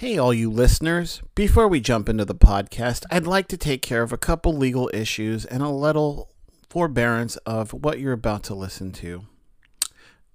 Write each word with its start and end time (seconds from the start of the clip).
Hey, 0.00 0.16
all 0.16 0.32
you 0.32 0.50
listeners. 0.50 1.20
Before 1.34 1.68
we 1.68 1.78
jump 1.78 2.08
into 2.08 2.24
the 2.24 2.34
podcast, 2.34 3.04
I'd 3.10 3.26
like 3.26 3.48
to 3.48 3.58
take 3.58 3.82
care 3.82 4.02
of 4.02 4.14
a 4.14 4.16
couple 4.16 4.56
legal 4.56 4.90
issues 4.94 5.44
and 5.44 5.62
a 5.62 5.68
little 5.68 6.30
forbearance 6.70 7.36
of 7.44 7.74
what 7.74 8.00
you're 8.00 8.14
about 8.14 8.42
to 8.44 8.54
listen 8.54 8.92
to. 8.92 9.26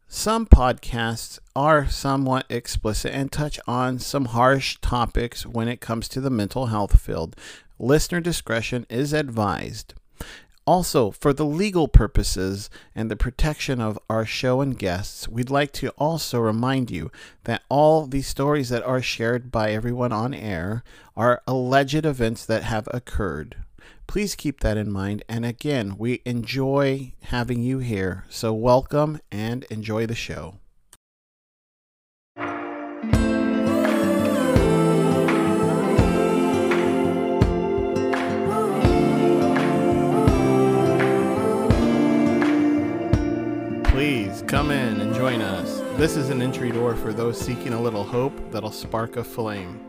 Some 0.07 0.45
podcasts 0.45 1.39
are 1.55 1.89
somewhat 1.89 2.45
explicit 2.47 3.11
and 3.11 3.31
touch 3.31 3.59
on 3.65 3.97
some 3.97 4.25
harsh 4.25 4.77
topics 4.81 5.47
when 5.47 5.67
it 5.67 5.81
comes 5.81 6.07
to 6.09 6.21
the 6.21 6.29
mental 6.29 6.67
health 6.67 7.01
field. 7.01 7.35
Listener 7.79 8.21
discretion 8.21 8.85
is 8.87 9.13
advised. 9.13 9.95
Also, 10.67 11.11
for 11.11 11.31
the 11.31 11.45
legal 11.45 11.87
purposes 11.87 12.71
and 12.95 13.11
the 13.11 13.15
protection 13.15 13.79
of 13.79 13.99
our 14.09 14.25
show 14.25 14.61
and 14.61 14.79
guests, 14.79 15.27
we'd 15.27 15.51
like 15.51 15.71
to 15.71 15.89
also 15.89 16.39
remind 16.39 16.89
you 16.89 17.11
that 17.43 17.61
all 17.69 18.07
the 18.07 18.23
stories 18.23 18.69
that 18.69 18.81
are 18.81 19.01
shared 19.01 19.51
by 19.51 19.71
everyone 19.71 20.11
on 20.11 20.33
air 20.33 20.83
are 21.15 21.43
alleged 21.45 22.03
events 22.03 22.47
that 22.47 22.63
have 22.63 22.87
occurred. 22.91 23.57
Please 24.07 24.33
keep 24.33 24.61
that 24.61 24.75
in 24.75 24.91
mind. 24.91 25.23
And 25.29 25.45
again, 25.45 25.97
we 25.99 26.21
enjoy 26.25 27.13
having 27.23 27.61
you 27.61 27.77
here. 27.77 28.25
So, 28.29 28.51
welcome 28.51 29.19
and 29.31 29.65
enjoy 29.65 30.07
the 30.07 30.15
show. 30.15 30.55
Come 44.55 44.71
in 44.71 45.01
and 45.01 45.13
join 45.13 45.41
us. 45.41 45.81
This 45.97 46.15
is 46.15 46.29
an 46.29 46.41
entry 46.41 46.71
door 46.71 46.95
for 46.95 47.11
those 47.11 47.37
seeking 47.37 47.73
a 47.73 47.81
little 47.81 48.05
hope 48.05 48.31
that'll 48.53 48.71
spark 48.71 49.17
a 49.17 49.23
flame. 49.23 49.85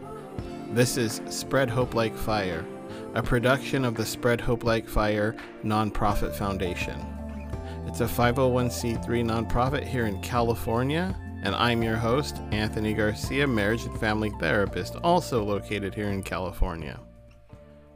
This 0.72 0.96
is 0.96 1.20
Spread 1.28 1.70
Hope 1.70 1.94
Like 1.94 2.16
Fire, 2.16 2.66
a 3.14 3.22
production 3.22 3.84
of 3.84 3.94
the 3.94 4.04
Spread 4.04 4.40
Hope 4.40 4.64
Like 4.64 4.88
Fire 4.88 5.36
Nonprofit 5.62 6.34
Foundation. 6.34 6.98
It's 7.86 8.00
a 8.00 8.06
501c3 8.06 9.06
nonprofit 9.06 9.86
here 9.86 10.06
in 10.06 10.20
California, 10.20 11.16
and 11.44 11.54
I'm 11.54 11.80
your 11.80 11.94
host, 11.94 12.42
Anthony 12.50 12.92
Garcia, 12.92 13.46
marriage 13.46 13.84
and 13.84 13.96
family 14.00 14.32
therapist, 14.40 14.96
also 14.96 15.44
located 15.44 15.94
here 15.94 16.10
in 16.10 16.24
California. 16.24 16.98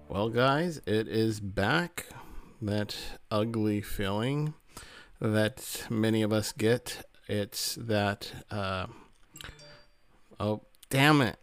Well, 0.08 0.28
guys, 0.28 0.80
it 0.86 1.08
is 1.08 1.40
back. 1.40 2.06
That 2.62 2.94
ugly 3.30 3.80
feeling 3.80 4.54
that 5.20 5.86
many 5.90 6.22
of 6.22 6.32
us 6.32 6.52
get. 6.52 7.04
It's 7.28 7.76
that, 7.76 8.32
uh, 8.50 8.86
oh, 10.38 10.62
damn 10.88 11.20
it. 11.20 11.36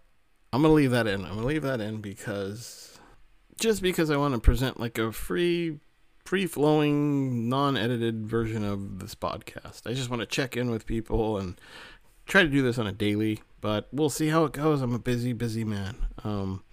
I'm 0.51 0.61
going 0.61 0.71
to 0.71 0.75
leave 0.75 0.91
that 0.91 1.07
in. 1.07 1.21
I'm 1.21 1.33
going 1.33 1.41
to 1.41 1.45
leave 1.45 1.63
that 1.63 1.81
in 1.81 2.01
because 2.01 2.99
just 3.59 3.81
because 3.81 4.09
I 4.09 4.17
want 4.17 4.33
to 4.33 4.39
present 4.39 4.79
like 4.79 4.97
a 4.97 5.11
free, 5.11 5.79
free 6.25 6.45
flowing, 6.45 7.49
non 7.49 7.77
edited 7.77 8.27
version 8.27 8.63
of 8.63 8.99
this 8.99 9.15
podcast. 9.15 9.85
I 9.85 9.93
just 9.93 10.09
want 10.09 10.21
to 10.21 10.25
check 10.25 10.57
in 10.57 10.69
with 10.69 10.85
people 10.85 11.37
and 11.37 11.59
try 12.25 12.43
to 12.43 12.49
do 12.49 12.61
this 12.61 12.77
on 12.77 12.87
a 12.87 12.91
daily, 12.91 13.41
but 13.61 13.87
we'll 13.91 14.09
see 14.09 14.29
how 14.29 14.43
it 14.45 14.51
goes. 14.51 14.81
I'm 14.81 14.93
a 14.93 14.99
busy, 14.99 15.33
busy 15.33 15.63
man. 15.63 15.95
Um, 16.23 16.63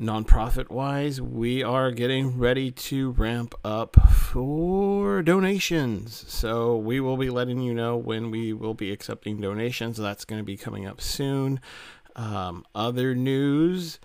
nonprofit 0.00 0.70
wise, 0.70 1.20
we 1.20 1.62
are 1.62 1.90
getting 1.90 2.38
ready 2.38 2.70
to 2.70 3.10
ramp 3.12 3.54
up 3.64 3.96
for 4.10 5.22
donations. 5.22 6.24
So 6.28 6.76
we 6.76 7.00
will 7.00 7.16
be 7.16 7.30
letting 7.30 7.60
you 7.60 7.74
know 7.74 7.96
when 7.96 8.30
we 8.30 8.52
will 8.52 8.74
be 8.74 8.90
accepting 8.90 9.40
donations. 9.40 9.96
That's 9.96 10.24
going 10.24 10.40
to 10.40 10.44
be 10.44 10.56
coming 10.56 10.86
up 10.86 11.00
soon. 11.00 11.60
Um, 12.16 12.64
other 12.74 13.14
news 13.14 13.98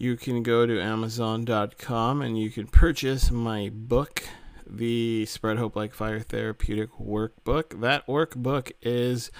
you 0.00 0.16
can 0.16 0.42
go 0.42 0.64
to 0.64 0.80
Amazon.com 0.80 2.22
and 2.22 2.38
you 2.38 2.50
can 2.50 2.66
purchase 2.66 3.30
my 3.30 3.70
book, 3.72 4.24
the 4.66 5.26
Spread 5.26 5.58
Hope 5.58 5.76
Like 5.76 5.92
Fire 5.92 6.20
Therapeutic 6.20 6.90
Workbook. 6.92 7.80
That 7.82 8.06
workbook 8.06 8.72
is 8.80 9.30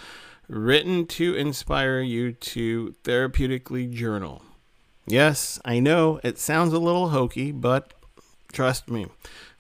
written 0.49 1.07
to 1.07 1.35
inspire 1.35 2.01
you 2.01 2.33
to 2.33 2.95
therapeutically 3.05 3.91
journal. 3.91 4.43
Yes, 5.11 5.59
I 5.65 5.81
know 5.81 6.21
it 6.23 6.39
sounds 6.39 6.73
a 6.73 6.79
little 6.79 7.09
hokey, 7.09 7.51
but 7.51 7.93
trust 8.53 8.89
me, 8.89 9.07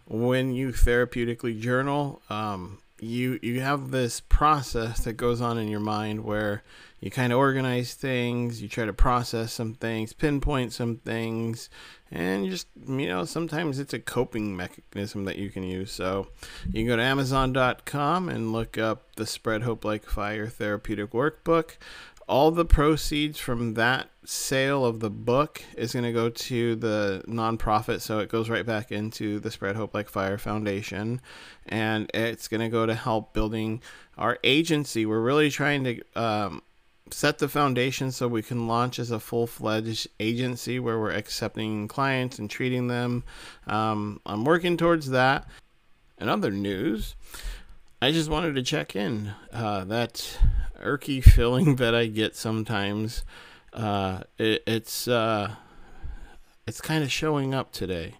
when 0.06 0.52
you 0.52 0.68
therapeutically 0.68 1.60
journal, 1.60 2.22
um, 2.30 2.78
you 3.00 3.40
you 3.42 3.60
have 3.60 3.90
this 3.90 4.20
process 4.20 5.04
that 5.04 5.14
goes 5.14 5.40
on 5.40 5.58
in 5.58 5.68
your 5.68 5.80
mind 5.80 6.22
where 6.22 6.62
you 7.00 7.10
kind 7.10 7.32
of 7.32 7.38
organize 7.38 7.94
things, 7.94 8.60
you 8.60 8.68
try 8.68 8.84
to 8.84 8.92
process 8.92 9.52
some 9.52 9.74
things, 9.74 10.12
pinpoint 10.12 10.72
some 10.72 10.98
things, 10.98 11.70
and 12.10 12.48
just 12.48 12.66
you 12.86 13.08
know 13.08 13.24
sometimes 13.24 13.78
it's 13.78 13.94
a 13.94 13.98
coping 13.98 14.56
mechanism 14.56 15.24
that 15.24 15.38
you 15.38 15.50
can 15.50 15.62
use. 15.62 15.90
So 15.90 16.28
you 16.66 16.82
can 16.82 16.86
go 16.86 16.96
to 16.96 17.02
Amazon.com 17.02 18.28
and 18.28 18.52
look 18.52 18.76
up 18.76 19.16
the 19.16 19.26
Spread 19.26 19.62
Hope 19.62 19.84
Like 19.84 20.04
Fire 20.04 20.46
Therapeutic 20.46 21.10
Workbook 21.10 21.72
all 22.30 22.52
the 22.52 22.64
proceeds 22.64 23.40
from 23.40 23.74
that 23.74 24.08
sale 24.24 24.86
of 24.86 25.00
the 25.00 25.10
book 25.10 25.64
is 25.76 25.92
going 25.92 26.04
to 26.04 26.12
go 26.12 26.30
to 26.30 26.76
the 26.76 27.24
nonprofit 27.26 28.00
so 28.00 28.20
it 28.20 28.28
goes 28.28 28.48
right 28.48 28.64
back 28.64 28.92
into 28.92 29.40
the 29.40 29.50
spread 29.50 29.74
hope 29.74 29.92
like 29.92 30.08
fire 30.08 30.38
foundation. 30.38 31.20
And 31.66 32.08
it's 32.14 32.46
going 32.46 32.60
to 32.60 32.68
go 32.68 32.86
to 32.86 32.94
help 32.94 33.34
building 33.34 33.82
our 34.16 34.38
agency. 34.44 35.04
We're 35.04 35.20
really 35.20 35.50
trying 35.50 35.82
to 35.82 36.02
um, 36.14 36.62
set 37.10 37.38
the 37.38 37.48
foundation 37.48 38.12
so 38.12 38.28
we 38.28 38.42
can 38.42 38.68
launch 38.68 39.00
as 39.00 39.10
a 39.10 39.18
full-fledged 39.18 40.06
agency 40.20 40.78
where 40.78 41.00
we're 41.00 41.10
accepting 41.10 41.88
clients 41.88 42.38
and 42.38 42.48
treating 42.48 42.86
them. 42.86 43.24
Um, 43.66 44.20
i'm 44.24 44.44
working 44.44 44.76
towards 44.76 45.10
that. 45.10 45.48
And 46.16 46.30
other 46.30 46.52
news 46.52 47.16
i 48.02 48.10
just 48.10 48.30
wanted 48.30 48.54
to 48.54 48.62
check 48.62 48.96
in 48.96 49.32
uh, 49.52 49.84
that 49.84 50.38
irky 50.80 51.22
feeling 51.34 51.76
that 51.76 51.94
I 51.94 52.06
get 52.06 52.36
sometimes. 52.36 53.24
Uh, 53.72 54.22
it, 54.38 54.62
it's 54.66 55.06
uh, 55.06 55.54
it's 56.66 56.80
kind 56.80 57.04
of 57.04 57.12
showing 57.12 57.54
up 57.54 57.72
today. 57.72 58.14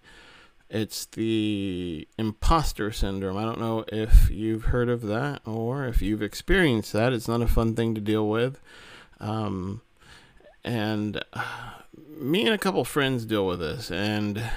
It's 0.69 1.07
the 1.07 2.07
imposter 2.17 2.93
syndrome. 2.93 3.37
I 3.37 3.43
don't 3.43 3.59
know 3.59 3.85
if 3.89 4.31
you've 4.31 4.67
heard 4.67 4.89
of 4.89 5.03
that 5.03 5.43
or 5.45 5.87
if 5.87 6.01
you've 6.01 6.23
experienced 6.23 6.93
that. 6.93 7.13
It's 7.13 7.27
not 7.27 7.43
a 7.43 7.49
fun 7.49 7.75
thing 7.75 7.97
to 7.97 8.01
deal 8.01 8.29
with. 8.29 8.61
Um, 9.19 9.83
and 10.63 11.25
uh, 11.33 11.73
me 12.17 12.45
and 12.45 12.55
a 12.55 12.59
couple 12.59 12.85
friends 12.85 13.25
deal 13.25 13.47
with 13.47 13.59
this, 13.59 13.91
and 13.91 14.49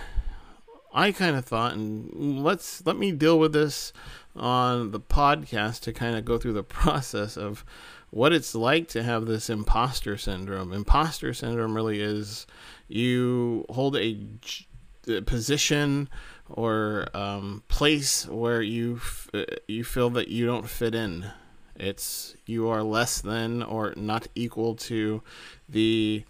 I 0.94 1.12
kind 1.12 1.36
of 1.36 1.46
thought, 1.46 1.74
and 1.74 2.44
let's 2.44 2.86
let 2.86 2.96
me 2.98 3.12
deal 3.12 3.40
with 3.40 3.54
this 3.54 3.92
on 4.36 4.92
the 4.92 5.00
podcast 5.00 5.82
to 5.82 5.94
kind 5.94 6.16
of 6.16 6.26
go 6.26 6.38
through 6.38 6.54
the 6.54 6.64
process 6.82 7.38
of 7.38 7.64
what 8.10 8.32
it's 8.32 8.54
like 8.54 8.88
to 8.90 9.02
have 9.02 9.26
this 9.26 9.50
imposter 9.50 10.18
syndrome. 10.18 10.72
Imposter 10.72 11.34
syndrome 11.34 11.74
really 11.76 12.00
is 12.00 12.46
you 12.88 13.66
hold 13.70 13.98
a, 13.98 14.18
position 15.26 16.08
or 16.50 17.08
um, 17.14 17.64
place 17.68 18.28
where 18.28 18.62
you 18.62 18.98
f- 18.98 19.30
you 19.68 19.84
feel 19.84 20.10
that 20.12 20.30
you 20.30 20.46
don't 20.46 20.70
fit 20.70 20.96
in. 20.96 21.26
It's 21.76 22.36
you 22.46 22.70
are 22.70 22.84
less 22.84 23.20
than 23.20 23.64
or 23.64 23.94
not 23.98 24.28
equal 24.36 24.76
to 24.76 25.22
the 25.68 26.24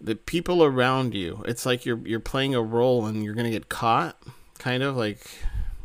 the 0.00 0.14
people 0.14 0.62
around 0.62 1.14
you. 1.14 1.42
It's 1.46 1.64
like 1.66 1.86
you're 1.86 2.06
you're 2.06 2.20
playing 2.20 2.54
a 2.54 2.62
role 2.62 3.06
and 3.06 3.24
you're 3.24 3.34
gonna 3.34 3.50
get 3.50 3.68
caught, 3.68 4.16
kind 4.58 4.82
of 4.82 4.96
like 4.96 5.26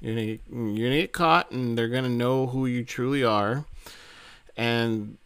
you're 0.01 0.15
gonna, 0.15 0.71
you're 0.73 0.89
gonna 0.89 1.01
get 1.01 1.13
caught 1.13 1.51
and 1.51 1.77
they're 1.77 1.87
gonna 1.87 2.09
know 2.09 2.47
who 2.47 2.65
you 2.65 2.83
truly 2.83 3.23
are, 3.23 3.65
and 4.57 5.17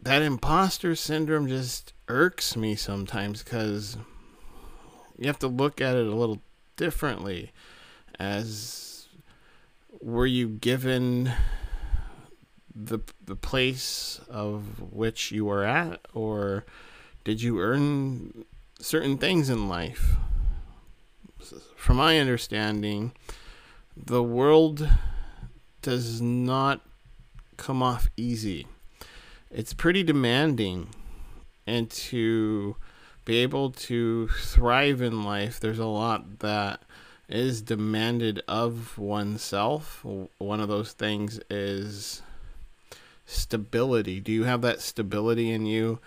that 0.00 0.22
imposter 0.22 0.94
syndrome 0.94 1.48
just 1.48 1.92
irks 2.08 2.56
me 2.56 2.74
sometimes 2.76 3.42
because 3.42 3.96
you 5.18 5.26
have 5.26 5.38
to 5.40 5.48
look 5.48 5.80
at 5.80 5.96
it 5.96 6.06
a 6.06 6.14
little 6.14 6.40
differently. 6.76 7.52
As 8.18 9.08
were 10.00 10.26
you 10.26 10.48
given 10.48 11.32
the 12.74 13.00
the 13.24 13.36
place 13.36 14.20
of 14.28 14.92
which 14.92 15.30
you 15.30 15.44
were 15.44 15.64
at 15.64 16.00
or 16.14 16.64
did 17.24 17.42
you 17.42 17.60
earn 17.60 18.44
certain 18.80 19.18
things 19.18 19.48
in 19.48 19.68
life? 19.68 20.16
From 21.76 21.96
my 21.96 22.18
understanding 22.18 23.12
the 23.96 24.22
world 24.22 24.88
does 25.82 26.20
not 26.20 26.80
come 27.56 27.82
off 27.82 28.10
easy. 28.16 28.66
It's 29.50 29.74
pretty 29.74 30.02
demanding. 30.02 30.88
And 31.66 31.90
to 31.90 32.76
be 33.24 33.36
able 33.38 33.70
to 33.70 34.26
thrive 34.28 35.00
in 35.00 35.22
life 35.22 35.60
there's 35.60 35.78
a 35.78 35.86
lot 35.86 36.40
that 36.40 36.82
is 37.28 37.62
demanded 37.62 38.42
of 38.48 38.98
oneself. 38.98 40.04
One 40.38 40.60
of 40.60 40.68
those 40.68 40.92
things 40.92 41.40
is 41.48 42.22
stability. 43.26 44.20
Do 44.20 44.32
you 44.32 44.44
have 44.44 44.60
that 44.62 44.80
stability 44.80 45.50
in 45.50 45.64
you 45.64 46.00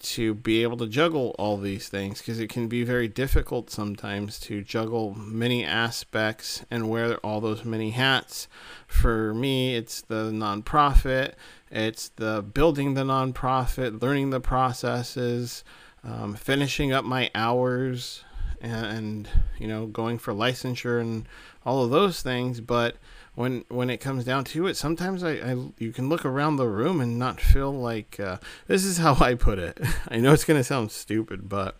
to 0.00 0.34
be 0.34 0.62
able 0.62 0.76
to 0.76 0.86
juggle 0.86 1.34
all 1.38 1.56
these 1.56 1.88
things 1.88 2.18
because 2.18 2.38
it 2.38 2.48
can 2.48 2.68
be 2.68 2.84
very 2.84 3.08
difficult 3.08 3.70
sometimes 3.70 4.38
to 4.38 4.62
juggle 4.62 5.14
many 5.14 5.64
aspects 5.64 6.64
and 6.70 6.88
wear 6.88 7.16
all 7.18 7.40
those 7.40 7.64
many 7.64 7.90
hats. 7.90 8.46
For 8.86 9.34
me, 9.34 9.74
it's 9.74 10.02
the 10.02 10.30
nonprofit, 10.30 11.34
it's 11.70 12.10
the 12.10 12.42
building 12.42 12.94
the 12.94 13.02
nonprofit, 13.02 14.00
learning 14.00 14.30
the 14.30 14.40
processes, 14.40 15.64
um, 16.04 16.34
finishing 16.34 16.92
up 16.92 17.04
my 17.04 17.30
hours, 17.34 18.24
and, 18.60 18.86
and 18.86 19.28
you 19.58 19.66
know 19.66 19.86
going 19.86 20.18
for 20.18 20.32
licensure 20.32 21.00
and 21.00 21.26
all 21.64 21.82
of 21.82 21.90
those 21.90 22.22
things. 22.22 22.60
But 22.60 22.96
when 23.38 23.64
when 23.68 23.88
it 23.88 23.98
comes 23.98 24.24
down 24.24 24.42
to 24.42 24.66
it, 24.66 24.76
sometimes 24.76 25.22
I, 25.22 25.34
I 25.34 25.56
you 25.78 25.92
can 25.92 26.08
look 26.08 26.24
around 26.24 26.56
the 26.56 26.66
room 26.66 27.00
and 27.00 27.20
not 27.20 27.40
feel 27.40 27.72
like 27.72 28.18
uh, 28.18 28.38
this 28.66 28.84
is 28.84 28.98
how 28.98 29.14
I 29.20 29.34
put 29.34 29.60
it. 29.60 29.78
I 30.08 30.16
know 30.16 30.32
it's 30.32 30.44
gonna 30.44 30.64
sound 30.64 30.90
stupid, 30.90 31.48
but 31.48 31.76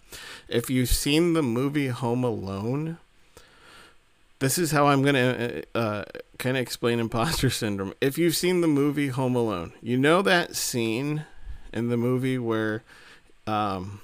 if 0.49 0.71
you've 0.71 0.89
seen 0.89 1.33
the 1.33 1.43
movie 1.43 1.89
Home 1.89 2.23
Alone, 2.23 2.99
this 4.39 4.57
is 4.57 4.71
how 4.71 4.87
I'm 4.87 5.03
gonna 5.03 5.63
uh, 5.75 5.79
uh 5.79 6.05
kind 6.39 6.57
of 6.57 6.63
explain 6.63 7.01
imposter 7.01 7.51
syndrome. 7.63 7.93
If 8.01 8.19
you've 8.19 8.37
seen 8.37 8.61
the 8.61 8.69
movie 8.69 9.09
Home 9.09 9.35
Alone, 9.35 9.73
you 9.83 9.99
know 9.99 10.23
that 10.23 10.55
scene 10.55 11.25
in 11.73 11.89
the 11.89 11.97
movie 11.97 12.39
where 12.39 12.85
um, 13.49 14.01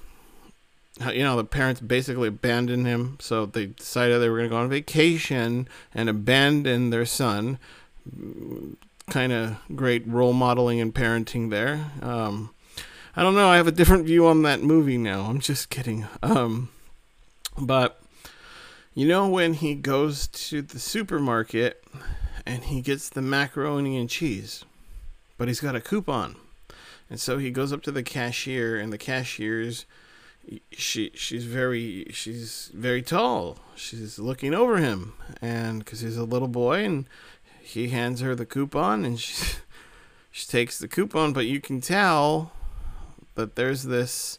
you 1.12 1.22
know 1.22 1.36
the 1.36 1.44
parents 1.44 1.80
basically 1.80 2.28
abandoned 2.28 2.86
him 2.86 3.16
so 3.20 3.46
they 3.46 3.66
decided 3.66 4.20
they 4.20 4.28
were 4.28 4.38
going 4.38 4.48
to 4.48 4.54
go 4.54 4.58
on 4.58 4.68
vacation 4.68 5.68
and 5.92 6.08
abandon 6.08 6.90
their 6.90 7.06
son. 7.06 7.58
Kind 9.10 9.32
of 9.32 9.56
great 9.74 10.06
role 10.06 10.32
modeling 10.32 10.80
and 10.80 10.94
parenting 10.94 11.50
there. 11.50 11.90
Um, 12.00 12.50
i 13.16 13.22
don't 13.22 13.34
know 13.34 13.48
i 13.48 13.56
have 13.56 13.68
a 13.68 13.72
different 13.72 14.06
view 14.06 14.26
on 14.26 14.42
that 14.42 14.60
movie 14.60 14.98
now 14.98 15.22
i'm 15.22 15.40
just 15.40 15.70
kidding. 15.70 16.06
Um, 16.22 16.70
but 17.58 18.00
you 18.94 19.06
know 19.06 19.28
when 19.28 19.54
he 19.54 19.74
goes 19.74 20.26
to 20.28 20.62
the 20.62 20.78
supermarket 20.78 21.84
and 22.46 22.64
he 22.64 22.80
gets 22.80 23.08
the 23.08 23.22
macaroni 23.22 23.96
and 23.96 24.10
cheese 24.10 24.64
but 25.36 25.48
he's 25.48 25.60
got 25.60 25.76
a 25.76 25.80
coupon. 25.80 26.36
And 27.10 27.20
so 27.20 27.38
he 27.38 27.50
goes 27.50 27.72
up 27.72 27.82
to 27.82 27.92
the 27.92 28.02
cashier 28.02 28.76
and 28.76 28.92
the 28.92 28.98
cashier's 28.98 29.84
she 30.72 31.10
she's 31.14 31.44
very 31.44 32.06
she's 32.10 32.70
very 32.74 33.02
tall. 33.02 33.58
She's 33.76 34.18
looking 34.18 34.54
over 34.54 34.78
him, 34.78 35.14
and 35.40 35.80
because 35.80 36.00
he's 36.00 36.16
a 36.16 36.24
little 36.24 36.48
boy, 36.48 36.84
and 36.84 37.06
he 37.60 37.88
hands 37.88 38.20
her 38.20 38.34
the 38.34 38.46
coupon, 38.46 39.04
and 39.04 39.18
she 39.18 39.56
she 40.30 40.46
takes 40.46 40.78
the 40.78 40.88
coupon, 40.88 41.32
but 41.32 41.46
you 41.46 41.60
can 41.60 41.80
tell 41.80 42.52
that 43.34 43.56
there's 43.56 43.84
this 43.84 44.38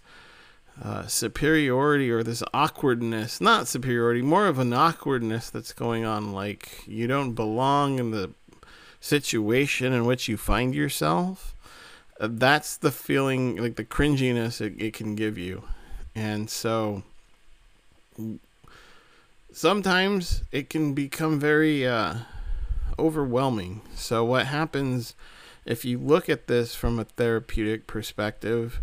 uh, 0.82 1.08
superiority 1.08 2.12
or 2.12 2.24
this 2.24 2.44
awkwardness, 2.54 3.40
not 3.40 3.68
superiority, 3.68 4.22
more 4.22 4.48
of 4.48 4.60
an 4.60 4.74
awkwardness 4.74 5.50
that's 5.50 5.74
going 5.74 6.06
on. 6.06 6.34
Like 6.34 6.86
you 6.88 7.08
don't 7.08 7.34
belong 7.34 8.00
in 8.00 8.12
the 8.12 8.32
situation 9.00 9.94
in 9.94 10.06
which 10.06 10.28
you 10.28 10.38
find 10.38 10.76
yourself. 10.76 11.56
Uh, 12.20 12.30
that's 12.32 12.78
the 12.78 12.92
feeling, 12.92 13.58
like 13.58 13.76
the 13.76 13.84
cringiness 13.84 14.62
it, 14.62 14.74
it 14.78 14.94
can 14.94 15.16
give 15.16 15.38
you 15.38 15.64
and 16.16 16.50
so 16.50 17.04
sometimes 19.52 20.44
it 20.52 20.70
can 20.70 20.94
become 20.94 21.40
very 21.40 21.86
uh, 21.86 22.16
overwhelming. 22.98 23.82
So, 23.96 24.24
what 24.24 24.48
happens 24.48 25.16
if 25.66 25.84
you 25.84 25.98
look 25.98 26.30
at 26.30 26.48
this 26.48 26.76
from 26.76 27.00
a 27.00 27.06
therapeutic 27.06 27.88
perspective, 27.88 28.82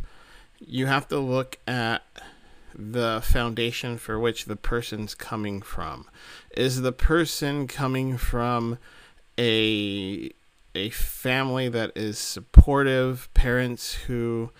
you 0.58 0.86
have 0.86 1.08
to 1.08 1.18
look 1.18 1.58
at 1.66 2.02
the 2.74 3.22
foundation 3.24 3.98
for 3.98 4.18
which 4.18 4.46
the 4.46 4.56
person's 4.56 5.14
coming 5.14 5.62
from. 5.62 6.08
Is 6.56 6.82
the 6.82 6.92
person 6.92 7.68
coming 7.68 8.16
from 8.16 8.78
a 9.38 10.30
a 10.74 10.88
family 10.90 11.68
that 11.68 11.92
is 11.94 12.18
supportive, 12.18 13.28
parents 13.34 13.94
who 14.06 14.50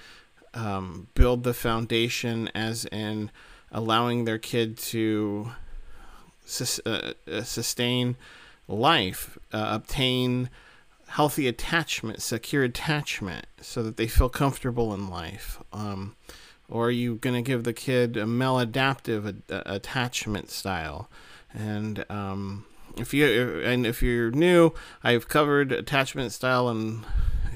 um, 0.54 1.08
build 1.14 1.44
the 1.44 1.54
foundation, 1.54 2.48
as 2.54 2.84
in 2.86 3.30
allowing 3.70 4.24
their 4.24 4.38
kid 4.38 4.76
to 4.76 5.52
sus- 6.44 6.80
uh, 6.86 7.14
uh, 7.30 7.42
sustain 7.42 8.16
life, 8.68 9.38
uh, 9.52 9.68
obtain 9.70 10.50
healthy 11.08 11.46
attachment, 11.46 12.22
secure 12.22 12.64
attachment, 12.64 13.46
so 13.60 13.82
that 13.82 13.96
they 13.96 14.06
feel 14.06 14.28
comfortable 14.28 14.94
in 14.94 15.08
life. 15.08 15.60
Um, 15.72 16.16
or 16.68 16.86
are 16.86 16.90
you 16.90 17.16
going 17.16 17.34
to 17.34 17.42
give 17.42 17.64
the 17.64 17.74
kid 17.74 18.16
a 18.16 18.24
maladaptive 18.24 19.42
attachment 19.48 20.50
style? 20.50 21.10
And 21.52 22.04
um, 22.08 22.64
if 22.96 23.12
you 23.12 23.60
and 23.62 23.86
if 23.86 24.02
you're 24.02 24.30
new, 24.30 24.72
I've 25.02 25.28
covered 25.28 25.70
attachment 25.70 26.32
style 26.32 26.68
and 26.68 27.04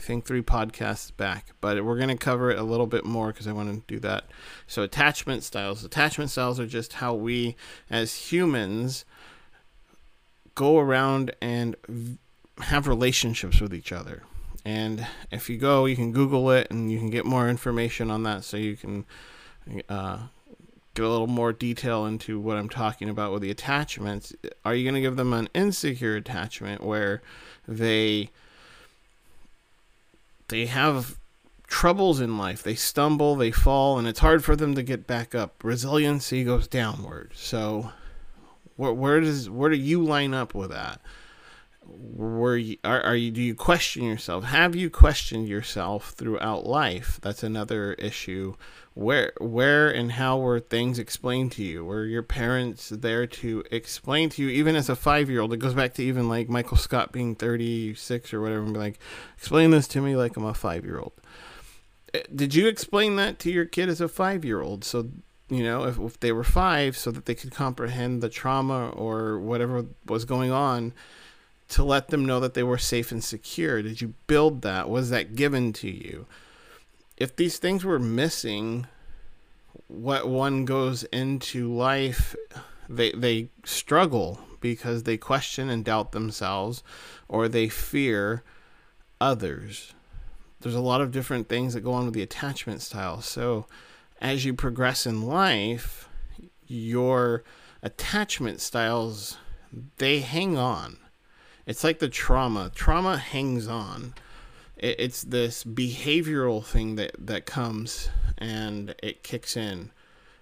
think 0.07 0.25
three 0.25 0.43
podcasts 0.43 1.15
back, 1.15 1.53
but 1.61 1.85
we're 1.85 1.97
going 1.97 2.09
to 2.09 2.17
cover 2.17 2.51
it 2.51 2.59
a 2.59 2.63
little 2.63 2.87
bit 2.87 3.05
more 3.05 3.29
because 3.29 3.47
I 3.47 3.53
want 3.53 3.73
to 3.73 3.95
do 3.95 4.01
that. 4.01 4.25
So, 4.67 4.83
attachment 4.83 5.43
styles. 5.43 5.85
Attachment 5.85 6.31
styles 6.31 6.61
are 6.61 6.67
just 6.67 6.95
how 6.95 7.15
we 7.15 7.57
as 7.91 8.15
humans 8.33 9.05
go 10.55 10.79
around 10.79 11.35
and 11.41 11.77
have 12.59 12.89
relationships 12.89 13.61
with 13.61 13.75
each 13.75 13.93
other. 13.93 14.23
And 14.65 15.07
if 15.31 15.51
you 15.51 15.59
go, 15.59 15.85
you 15.85 15.95
can 15.95 16.13
Google 16.13 16.51
it 16.51 16.69
and 16.71 16.91
you 16.91 16.99
can 16.99 17.11
get 17.11 17.25
more 17.25 17.49
information 17.49 18.11
on 18.11 18.23
that 18.25 18.43
so 18.43 18.57
you 18.57 18.77
can 18.77 19.05
uh, 19.89 20.19
get 20.95 21.05
a 21.05 21.09
little 21.09 21.29
more 21.29 21.53
detail 21.53 22.07
into 22.07 22.41
what 22.41 22.57
I'm 22.57 22.69
talking 22.69 23.09
about 23.09 23.33
with 23.33 23.43
the 23.43 23.51
attachments. 23.51 24.33
Are 24.65 24.75
you 24.75 24.85
going 24.85 24.95
to 24.97 25.01
give 25.01 25.17
them 25.17 25.33
an 25.33 25.49
insecure 25.55 26.17
attachment 26.17 26.83
where 26.83 27.23
they 27.69 28.31
they 30.49 30.67
have 30.67 31.19
troubles 31.67 32.21
in 32.21 32.39
life. 32.39 32.63
They 32.63 32.75
stumble, 32.75 33.37
they 33.37 33.51
fall, 33.51 33.99
and 33.99 34.07
it's 34.07 34.21
hard 34.21 34.45
for 34.45 34.57
them 34.57 34.75
to 34.75 34.83
get 34.83 35.07
back 35.07 35.35
up. 35.35 35.63
Resiliency 35.65 36.45
goes 36.45 36.69
downward. 36.69 37.33
So, 37.35 37.93
where, 38.77 38.93
where 38.93 39.21
does 39.21 39.51
where 39.51 39.71
do 39.71 39.77
you 39.77 40.03
line 40.05 40.35
up 40.35 40.55
with 40.55 40.71
that? 40.71 41.01
Where 41.89 42.57
you, 42.57 42.79
are, 42.85 43.01
are 43.03 43.17
you? 43.17 43.31
Do 43.31 43.41
you 43.43 43.55
question 43.55 44.05
yourself? 44.05 44.45
Have 44.45 44.75
you 44.75 44.91
questioned 44.91 45.49
yourself 45.49 46.11
throughout 46.11 46.67
life? 46.67 47.19
That's 47.23 47.43
another 47.43 47.95
issue 47.95 48.57
where 48.97 49.31
where 49.39 49.91
and 49.91 50.13
how 50.13 50.39
were 50.39 50.59
things 50.59 50.99
explained 50.99 51.53
to 51.53 51.63
you 51.63 51.85
were 51.85 52.07
your 52.07 52.23
parents 52.23 52.89
there 52.89 53.27
to 53.27 53.63
explain 53.71 54.31
to 54.31 54.41
you 54.41 54.49
even 54.49 54.75
as 54.75 54.89
a 54.89 54.97
five 54.97 55.29
year 55.29 55.43
old 55.43 55.53
it 55.53 55.59
goes 55.59 55.75
back 55.75 55.93
to 55.93 56.03
even 56.03 56.31
like 56.31 56.49
michael 56.49 56.79
scott 56.79 57.13
being 57.13 57.35
36 57.35 58.33
or 58.33 58.41
whatever 58.41 58.63
and 58.63 58.73
be 58.73 58.79
like 58.79 58.99
explain 59.37 59.71
this 59.71 59.87
to 59.87 60.01
me 60.01 60.17
like 60.17 60.35
i'm 60.35 60.47
a 60.47 60.55
five 60.55 60.83
year 60.83 60.99
old 60.99 61.13
eh, 62.15 62.23
did 62.35 62.55
you 62.55 62.67
explain 62.67 63.17
that 63.17 63.39
to 63.39 63.51
your 63.51 63.67
kid 63.67 63.91
as 63.91 64.01
a 64.01 64.09
five 64.09 64.47
year 64.47 64.63
old 64.63 64.83
so 64.83 65.11
you 65.51 65.63
know 65.63 65.85
if, 65.85 65.99
if 65.99 66.19
they 66.21 66.33
were 66.33 66.43
five 66.43 66.97
so 66.97 67.11
that 67.11 67.27
they 67.27 67.35
could 67.35 67.53
comprehend 67.53 68.23
the 68.23 68.31
trauma 68.31 68.89
or 68.89 69.39
whatever 69.39 69.85
was 70.07 70.25
going 70.25 70.51
on 70.51 70.95
to 71.69 71.83
let 71.83 72.09
them 72.09 72.25
know 72.25 72.41
that 72.41 72.55
they 72.55 72.63
were 72.63 72.79
safe 72.79 73.11
and 73.11 73.25
secure 73.25 73.83
did 73.83 74.01
you 74.01 74.15
build 74.27 74.63
that 74.63 74.89
was 74.89 75.11
that 75.11 75.35
given 75.35 75.73
to 75.73 75.91
you 75.91 76.27
if 77.17 77.35
these 77.35 77.59
things 77.59 77.85
were 77.85 77.99
missing, 77.99 78.87
what 79.89 80.29
one 80.29 80.65
goes 80.65 81.05
into 81.05 81.73
life, 81.73 82.37
they 82.89 83.13
they 83.13 83.49
struggle 83.65 84.41
because 84.61 85.03
they 85.03 85.17
question 85.17 85.69
and 85.71 85.85
doubt 85.85 86.13
themselves, 86.13 86.83
or 87.29 87.49
they 87.49 87.69
fear 87.69 88.43
others. 89.21 89.95
There's 90.61 90.75
a 90.75 90.81
lot 90.81 91.01
of 91.01 91.13
different 91.13 91.49
things 91.49 91.75
that 91.75 91.83
go 91.83 91.93
on 91.93 92.07
with 92.07 92.15
the 92.15 92.23
attachment 92.23 92.83
style. 92.83 93.21
So, 93.21 93.67
as 94.21 94.45
you 94.45 94.55
progress 94.55 95.07
in 95.07 95.23
life, 95.23 96.09
your 96.67 97.45
attachment 97.83 98.61
styles 98.61 99.39
they 99.99 100.21
hang 100.21 100.57
on. 100.57 100.99
It's 101.67 101.85
like 101.85 101.99
the 101.99 102.09
trauma. 102.09 102.71
Trauma 102.75 103.17
hangs 103.17 103.67
on 103.67 104.15
it, 104.77 104.97
it's 104.99 105.23
this 105.23 105.65
behavioral 105.65 106.65
thing 106.65 106.97
that 106.97 107.13
that 107.19 107.47
comes 107.47 108.11
and 108.39 108.95
it 109.03 109.23
kicks 109.23 109.57
in. 109.57 109.91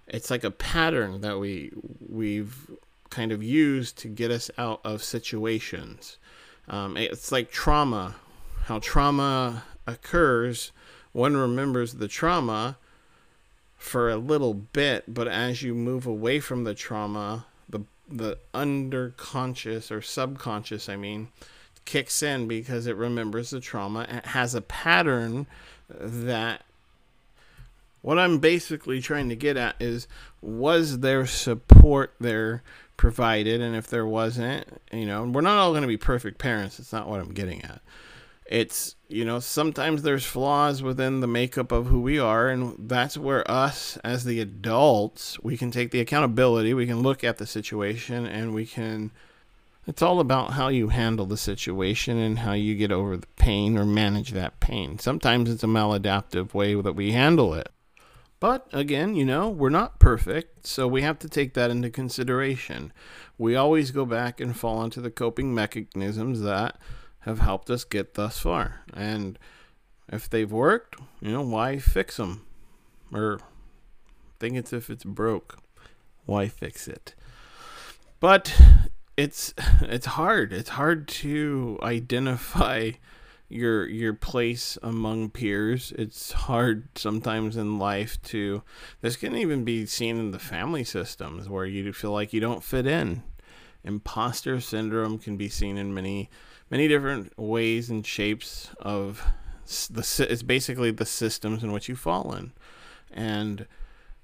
It's 0.06 0.30
like 0.30 0.44
a 0.44 0.50
pattern 0.50 1.20
that 1.22 1.38
we 1.38 1.72
we've 2.06 2.70
kind 3.10 3.32
of 3.32 3.42
used 3.42 3.96
to 3.98 4.08
get 4.08 4.30
us 4.30 4.50
out 4.58 4.80
of 4.84 5.02
situations. 5.02 6.18
Um, 6.68 6.96
it's 6.96 7.30
like 7.30 7.50
trauma. 7.50 8.16
How 8.64 8.78
trauma 8.78 9.64
occurs, 9.86 10.72
one 11.12 11.36
remembers 11.36 11.94
the 11.94 12.08
trauma 12.08 12.76
for 13.76 14.10
a 14.10 14.16
little 14.16 14.54
bit, 14.54 15.04
but 15.06 15.28
as 15.28 15.62
you 15.62 15.74
move 15.74 16.06
away 16.06 16.40
from 16.40 16.64
the 16.64 16.74
trauma, 16.74 17.44
the 18.08 18.38
underconscious 18.52 19.90
or 19.90 20.02
subconscious, 20.02 20.88
I 20.88 20.96
mean, 20.96 21.28
kicks 21.84 22.22
in 22.22 22.48
because 22.48 22.86
it 22.86 22.96
remembers 22.96 23.50
the 23.50 23.60
trauma. 23.60 24.06
It 24.08 24.26
has 24.26 24.54
a 24.54 24.60
pattern 24.60 25.46
that 25.88 26.62
what 28.02 28.18
I'm 28.18 28.38
basically 28.38 29.00
trying 29.00 29.28
to 29.30 29.36
get 29.36 29.56
at 29.56 29.76
is 29.80 30.06
was 30.42 31.00
there 31.00 31.26
support 31.26 32.14
there 32.20 32.62
provided? 32.96 33.60
And 33.60 33.74
if 33.74 33.86
there 33.86 34.06
wasn't, 34.06 34.80
you 34.92 35.06
know, 35.06 35.24
we're 35.24 35.40
not 35.40 35.58
all 35.58 35.70
going 35.70 35.82
to 35.82 35.88
be 35.88 35.96
perfect 35.96 36.38
parents. 36.38 36.78
It's 36.78 36.92
not 36.92 37.08
what 37.08 37.20
I'm 37.20 37.32
getting 37.32 37.62
at. 37.62 37.80
It's, 38.46 38.96
you 39.08 39.24
know, 39.24 39.40
sometimes 39.40 40.02
there's 40.02 40.26
flaws 40.26 40.82
within 40.82 41.20
the 41.20 41.26
makeup 41.26 41.72
of 41.72 41.86
who 41.86 42.00
we 42.00 42.18
are. 42.18 42.48
And 42.48 42.76
that's 42.78 43.16
where 43.16 43.48
us, 43.50 43.96
as 44.04 44.24
the 44.24 44.40
adults, 44.40 45.38
we 45.42 45.56
can 45.56 45.70
take 45.70 45.90
the 45.90 46.00
accountability. 46.00 46.74
We 46.74 46.86
can 46.86 47.00
look 47.00 47.24
at 47.24 47.38
the 47.38 47.46
situation 47.46 48.26
and 48.26 48.54
we 48.54 48.66
can. 48.66 49.12
It's 49.86 50.02
all 50.02 50.20
about 50.20 50.52
how 50.52 50.68
you 50.68 50.88
handle 50.88 51.26
the 51.26 51.36
situation 51.36 52.18
and 52.18 52.38
how 52.38 52.52
you 52.52 52.74
get 52.74 52.90
over 52.90 53.16
the 53.16 53.26
pain 53.36 53.76
or 53.76 53.84
manage 53.84 54.30
that 54.30 54.58
pain. 54.60 54.98
Sometimes 54.98 55.50
it's 55.50 55.62
a 55.62 55.66
maladaptive 55.66 56.54
way 56.54 56.74
that 56.80 56.94
we 56.94 57.12
handle 57.12 57.52
it. 57.52 57.68
But 58.40 58.66
again, 58.72 59.14
you 59.14 59.24
know, 59.24 59.48
we're 59.48 59.70
not 59.70 59.98
perfect, 59.98 60.66
so 60.66 60.86
we 60.86 61.02
have 61.02 61.18
to 61.20 61.28
take 61.28 61.54
that 61.54 61.70
into 61.70 61.88
consideration. 61.88 62.92
We 63.38 63.56
always 63.56 63.90
go 63.90 64.04
back 64.04 64.40
and 64.40 64.56
fall 64.56 64.82
into 64.84 65.00
the 65.00 65.10
coping 65.10 65.54
mechanisms 65.54 66.42
that 66.42 66.78
have 67.24 67.40
helped 67.40 67.70
us 67.70 67.84
get 67.84 68.14
thus 68.14 68.38
far. 68.38 68.82
And 68.92 69.38
if 70.08 70.28
they've 70.28 70.50
worked, 70.50 70.96
you 71.20 71.32
know, 71.32 71.42
why 71.42 71.78
fix 71.78 72.16
them? 72.16 72.46
Or 73.12 73.40
think 74.38 74.56
it's 74.56 74.72
if 74.72 74.90
it's 74.90 75.04
broke, 75.04 75.58
why 76.26 76.48
fix 76.48 76.86
it? 76.88 77.14
But 78.20 78.60
it's 79.16 79.54
it's 79.82 80.06
hard. 80.06 80.52
It's 80.52 80.70
hard 80.70 81.08
to 81.08 81.78
identify 81.82 82.92
your 83.48 83.88
your 83.88 84.14
place 84.14 84.76
among 84.82 85.30
peers. 85.30 85.92
It's 85.96 86.32
hard 86.32 86.88
sometimes 86.98 87.56
in 87.56 87.78
life 87.78 88.20
to 88.24 88.62
this 89.00 89.16
can 89.16 89.36
even 89.36 89.64
be 89.64 89.86
seen 89.86 90.18
in 90.18 90.30
the 90.30 90.38
family 90.38 90.84
systems 90.84 91.48
where 91.48 91.66
you 91.66 91.92
feel 91.92 92.12
like 92.12 92.32
you 92.32 92.40
don't 92.40 92.64
fit 92.64 92.86
in. 92.86 93.22
Imposter 93.84 94.60
syndrome 94.60 95.18
can 95.18 95.36
be 95.36 95.48
seen 95.48 95.76
in 95.76 95.92
many 95.92 96.30
many 96.70 96.88
different 96.88 97.38
ways 97.38 97.90
and 97.90 98.06
shapes 98.06 98.70
of 98.80 99.24
the 99.90 100.26
it's 100.28 100.42
basically 100.42 100.90
the 100.90 101.06
systems 101.06 101.62
in 101.62 101.72
which 101.72 101.88
you 101.88 101.96
fall 101.96 102.34
in. 102.34 102.52
And 103.12 103.66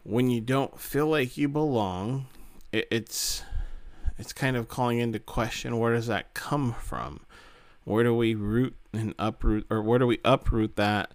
when 0.02 0.30
you 0.30 0.40
don't 0.40 0.78
feel 0.80 1.06
like 1.06 1.36
you 1.36 1.48
belong, 1.48 2.26
it, 2.72 2.86
it's 2.90 3.42
it's 4.18 4.32
kind 4.32 4.56
of 4.56 4.68
calling 4.68 4.98
into 4.98 5.18
question 5.18 5.78
where 5.78 5.94
does 5.94 6.06
that 6.08 6.34
come 6.34 6.74
from? 6.74 7.20
Where 7.84 8.04
do 8.04 8.14
we 8.14 8.34
root 8.34 8.76
and 8.92 9.14
uproot, 9.18 9.66
or 9.70 9.82
where 9.82 9.98
do 9.98 10.06
we 10.06 10.18
uproot 10.24 10.76
that 10.76 11.14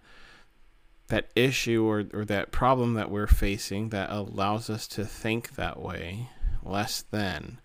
that 1.08 1.30
issue 1.36 1.86
or, 1.86 2.06
or 2.14 2.26
that 2.26 2.52
problem 2.52 2.96
that 2.96 3.12
we're 3.12 3.28
facing 3.28 3.90
that 3.90 4.10
allows 4.10 4.72
us 4.72 4.88
to 4.88 5.06
think 5.06 5.56
that 5.56 5.80
way 5.80 6.30
less 6.64 7.04
than? 7.04 7.60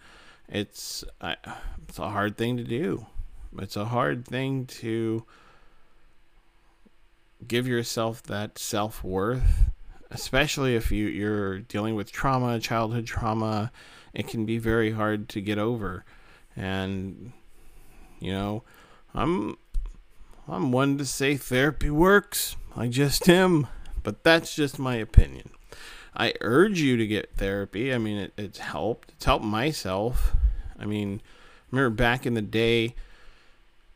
It's 0.48 1.04
it's 1.22 1.98
a 1.98 2.10
hard 2.10 2.36
thing 2.36 2.56
to 2.58 2.64
do. 2.64 3.06
It's 3.58 3.76
a 3.76 3.86
hard 3.86 4.26
thing 4.26 4.66
to 4.66 5.24
give 7.46 7.66
yourself 7.66 8.22
that 8.24 8.58
self 8.58 9.02
worth, 9.02 9.70
especially 10.10 10.76
if 10.76 10.92
you, 10.92 11.06
you're 11.06 11.58
dealing 11.58 11.94
with 11.94 12.12
trauma, 12.12 12.60
childhood 12.60 13.06
trauma. 13.06 13.72
It 14.14 14.28
can 14.28 14.44
be 14.44 14.58
very 14.58 14.92
hard 14.92 15.28
to 15.30 15.40
get 15.40 15.58
over. 15.58 16.04
And, 16.56 17.32
you 18.18 18.32
know, 18.32 18.62
I'm 19.14 19.56
I'm 20.48 20.72
one 20.72 20.98
to 20.98 21.04
say 21.04 21.36
therapy 21.36 21.90
works. 21.90 22.56
I 22.76 22.88
just 22.88 23.28
am, 23.28 23.66
but 24.02 24.24
that's 24.24 24.54
just 24.54 24.78
my 24.78 24.96
opinion. 24.96 25.50
I 26.14 26.34
urge 26.40 26.80
you 26.80 26.96
to 26.96 27.06
get 27.06 27.36
therapy. 27.36 27.94
I 27.94 27.98
mean, 27.98 28.18
it, 28.18 28.32
it's 28.36 28.58
helped. 28.58 29.12
It's 29.12 29.24
helped 29.24 29.44
myself. 29.44 30.34
I 30.78 30.86
mean, 30.86 31.22
remember 31.70 31.94
back 31.94 32.26
in 32.26 32.34
the 32.34 32.42
day 32.42 32.94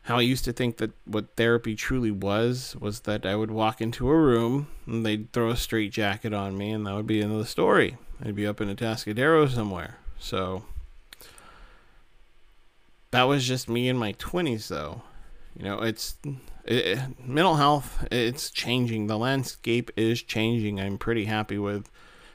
how 0.05 0.17
I 0.17 0.21
used 0.21 0.45
to 0.45 0.53
think 0.53 0.77
that 0.77 0.91
what 1.05 1.35
therapy 1.35 1.75
truly 1.75 2.11
was 2.11 2.75
was 2.79 3.01
that 3.01 3.25
I 3.25 3.35
would 3.35 3.51
walk 3.51 3.81
into 3.81 4.09
a 4.09 4.17
room 4.17 4.67
and 4.85 5.05
they'd 5.05 5.31
throw 5.31 5.49
a 5.49 5.57
straight 5.57 5.91
jacket 5.91 6.33
on 6.33 6.57
me 6.57 6.71
and 6.71 6.85
that 6.85 6.93
would 6.93 7.07
be 7.07 7.19
the 7.19 7.23
end 7.23 7.33
of 7.33 7.39
the 7.39 7.45
story. 7.45 7.97
I'd 8.23 8.35
be 8.35 8.47
up 8.47 8.61
in 8.61 8.69
a 8.69 8.75
Atascadero 8.75 9.49
somewhere. 9.49 9.97
So 10.19 10.63
that 13.11 13.23
was 13.23 13.47
just 13.47 13.69
me 13.69 13.87
in 13.87 13.97
my 13.97 14.13
20s 14.13 14.67
though 14.67 15.01
you 15.57 15.63
know 15.63 15.79
it's 15.81 16.17
it, 16.65 16.99
mental 17.25 17.55
health 17.55 18.05
it's 18.11 18.49
changing 18.49 19.07
the 19.07 19.17
landscape 19.17 19.89
is 19.95 20.21
changing 20.21 20.81
i'm 20.81 20.97
pretty 20.97 21.23
happy 21.23 21.57
with 21.57 21.89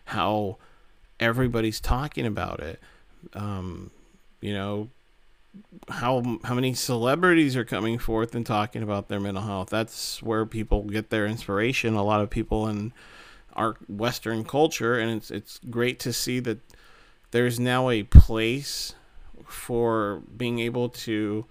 how 0.07 0.57
everybody's 1.19 1.81
talking 1.81 2.25
about 2.25 2.61
it 2.61 2.81
um, 3.35 3.91
you 4.41 4.55
know 4.55 4.89
how 5.89 6.39
how 6.45 6.55
many 6.55 6.75
celebrities 6.75 7.57
are 7.57 7.65
coming 7.65 7.99
forth 7.99 8.35
and 8.35 8.47
talking 8.47 8.83
about 8.83 9.09
their 9.09 9.19
mental 9.19 9.43
health 9.43 9.69
that's 9.69 10.23
where 10.23 10.47
people 10.47 10.85
get 10.85 11.11
their 11.11 11.27
inspiration 11.27 11.95
a 11.95 12.05
lot 12.05 12.21
of 12.21 12.31
people 12.31 12.69
in 12.69 12.93
our 13.55 13.75
western 13.89 14.45
culture 14.45 14.99
and 14.99 15.11
it's 15.11 15.31
it's 15.31 15.59
great 15.69 15.99
to 15.99 16.13
see 16.13 16.39
that 16.39 16.59
there's 17.33 17.59
now 17.59 17.91
a 17.91 18.03
place 18.05 18.95
for 19.47 20.23
being 20.37 20.59
able 20.59 20.89
to 20.89 21.45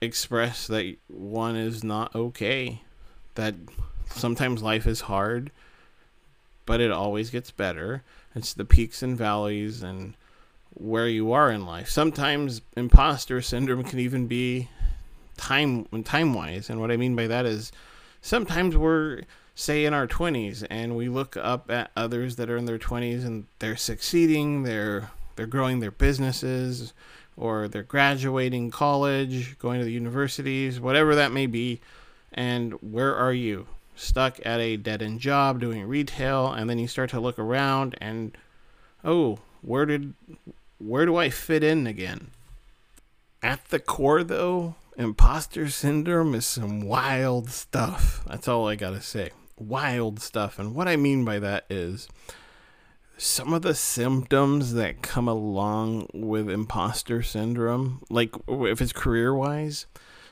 express 0.00 0.66
that 0.66 0.96
one 1.08 1.56
is 1.56 1.84
not 1.84 2.14
okay. 2.14 2.82
That 3.34 3.54
sometimes 4.08 4.62
life 4.62 4.86
is 4.86 5.02
hard, 5.02 5.50
but 6.66 6.80
it 6.80 6.90
always 6.90 7.30
gets 7.30 7.50
better. 7.50 8.02
It's 8.34 8.54
the 8.54 8.64
peaks 8.64 9.02
and 9.02 9.16
valleys 9.16 9.82
and 9.82 10.14
where 10.74 11.08
you 11.08 11.32
are 11.32 11.50
in 11.50 11.66
life. 11.66 11.88
Sometimes 11.88 12.62
imposter 12.76 13.42
syndrome 13.42 13.84
can 13.84 13.98
even 13.98 14.26
be 14.26 14.68
time 15.36 15.86
time 16.04 16.34
wise, 16.34 16.70
and 16.70 16.80
what 16.80 16.90
I 16.90 16.96
mean 16.96 17.16
by 17.16 17.26
that 17.26 17.46
is 17.46 17.72
sometimes 18.20 18.76
we're 18.76 19.22
say 19.54 19.84
in 19.84 19.92
our 19.92 20.06
20s 20.06 20.66
and 20.70 20.96
we 20.96 21.08
look 21.08 21.36
up 21.36 21.70
at 21.70 21.90
others 21.94 22.36
that 22.36 22.48
are 22.48 22.56
in 22.56 22.64
their 22.64 22.78
20s 22.78 23.26
and 23.26 23.46
they're 23.58 23.76
succeeding, 23.76 24.62
they're 24.62 25.10
they're 25.36 25.46
growing 25.46 25.80
their 25.80 25.90
businesses 25.90 26.92
or 27.36 27.68
they're 27.68 27.82
graduating 27.82 28.70
college, 28.70 29.58
going 29.58 29.78
to 29.78 29.84
the 29.84 29.92
universities, 29.92 30.78
whatever 30.80 31.14
that 31.14 31.32
may 31.32 31.46
be. 31.46 31.80
And 32.32 32.74
where 32.82 33.16
are 33.16 33.32
you? 33.32 33.66
Stuck 33.96 34.38
at 34.44 34.60
a 34.60 34.76
dead 34.76 35.02
end 35.02 35.20
job 35.20 35.60
doing 35.60 35.86
retail, 35.86 36.52
and 36.52 36.68
then 36.68 36.78
you 36.78 36.86
start 36.86 37.10
to 37.10 37.20
look 37.20 37.38
around 37.38 37.96
and 38.00 38.36
oh, 39.04 39.38
where 39.62 39.86
did 39.86 40.14
where 40.80 41.06
do 41.06 41.16
I 41.16 41.30
fit 41.30 41.62
in 41.62 41.86
again? 41.86 42.30
At 43.42 43.66
the 43.66 43.78
core 43.78 44.24
though, 44.24 44.74
imposter 44.96 45.68
syndrome 45.68 46.34
is 46.34 46.46
some 46.46 46.80
wild 46.80 47.50
stuff. 47.50 48.22
That's 48.26 48.48
all 48.48 48.68
I 48.68 48.76
gotta 48.76 49.00
say. 49.00 49.30
Wild 49.58 50.20
stuff. 50.20 50.58
And 50.58 50.74
what 50.74 50.88
I 50.88 50.96
mean 50.96 51.24
by 51.24 51.38
that 51.38 51.66
is 51.70 52.08
some 53.16 53.52
of 53.52 53.60
the 53.62 53.74
symptoms 53.74 54.72
that 54.72 55.02
come 55.02 55.28
along 55.28 56.08
with 56.14 56.48
imposter 56.48 57.22
syndrome, 57.22 58.02
like 58.08 58.34
if 58.48 58.80
it's 58.80 58.94
career 58.94 59.34
wise, 59.34 59.86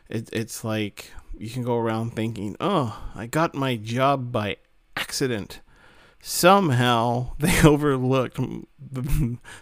it, 0.09 0.31
it's 0.33 0.65
like 0.65 1.13
you 1.37 1.51
can 1.51 1.63
go 1.63 1.77
around 1.77 2.15
thinking, 2.15 2.57
oh, 2.61 3.11
I 3.15 3.27
got 3.27 3.55
my 3.55 3.77
job 3.77 4.33
by 4.33 4.57
accident. 4.97 5.61
Somehow 6.21 7.33
they 7.39 7.63
overlooked 7.63 8.41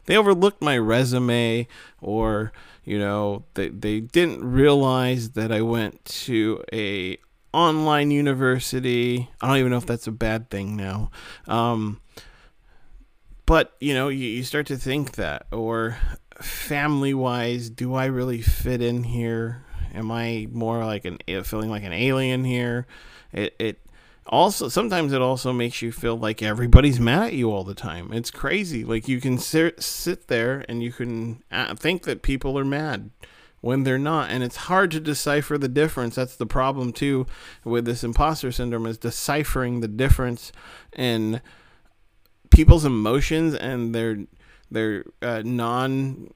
they 0.06 0.16
overlooked 0.16 0.62
my 0.62 0.78
resume 0.78 1.66
or 2.00 2.52
you 2.84 2.98
know 2.98 3.44
they, 3.54 3.68
they 3.68 4.00
didn't 4.00 4.44
realize 4.44 5.30
that 5.30 5.52
I 5.52 5.62
went 5.62 6.04
to 6.04 6.62
a 6.72 7.18
online 7.52 8.10
university. 8.10 9.30
I 9.40 9.48
don't 9.48 9.58
even 9.58 9.70
know 9.70 9.78
if 9.78 9.86
that's 9.86 10.06
a 10.06 10.12
bad 10.12 10.50
thing 10.50 10.76
now. 10.76 11.10
Um, 11.48 12.00
but 13.46 13.74
you 13.80 13.94
know 13.94 14.08
you, 14.08 14.26
you 14.26 14.42
start 14.42 14.66
to 14.66 14.76
think 14.76 15.12
that 15.12 15.46
or 15.52 15.96
family 16.42 17.14
wise 17.14 17.70
do 17.70 17.94
i 17.94 18.04
really 18.04 18.42
fit 18.42 18.82
in 18.82 19.04
here 19.04 19.64
am 19.94 20.10
i 20.10 20.46
more 20.50 20.84
like 20.84 21.04
an 21.06 21.18
feeling 21.44 21.70
like 21.70 21.84
an 21.84 21.92
alien 21.92 22.44
here 22.44 22.86
it, 23.32 23.54
it 23.58 23.80
also 24.28 24.68
sometimes 24.68 25.12
it 25.12 25.22
also 25.22 25.52
makes 25.52 25.82
you 25.82 25.92
feel 25.92 26.16
like 26.16 26.42
everybody's 26.42 27.00
mad 27.00 27.28
at 27.28 27.32
you 27.32 27.50
all 27.50 27.64
the 27.64 27.74
time 27.74 28.12
it's 28.12 28.30
crazy 28.30 28.84
like 28.84 29.08
you 29.08 29.20
can 29.20 29.38
sit, 29.38 29.82
sit 29.82 30.28
there 30.28 30.64
and 30.68 30.82
you 30.82 30.92
can 30.92 31.42
uh, 31.50 31.74
think 31.74 32.02
that 32.02 32.22
people 32.22 32.58
are 32.58 32.64
mad 32.64 33.10
when 33.60 33.84
they're 33.84 33.98
not 33.98 34.30
and 34.30 34.42
it's 34.42 34.56
hard 34.56 34.90
to 34.90 35.00
decipher 35.00 35.56
the 35.56 35.68
difference 35.68 36.14
that's 36.14 36.36
the 36.36 36.46
problem 36.46 36.92
too 36.92 37.26
with 37.64 37.84
this 37.84 38.04
imposter 38.04 38.52
syndrome 38.52 38.86
is 38.86 38.98
deciphering 38.98 39.80
the 39.80 39.88
difference 39.88 40.52
in 40.94 41.40
people's 42.50 42.84
emotions 42.84 43.54
and 43.54 43.94
their 43.94 44.18
their 44.70 45.04
uh, 45.22 45.42
non 45.44 46.32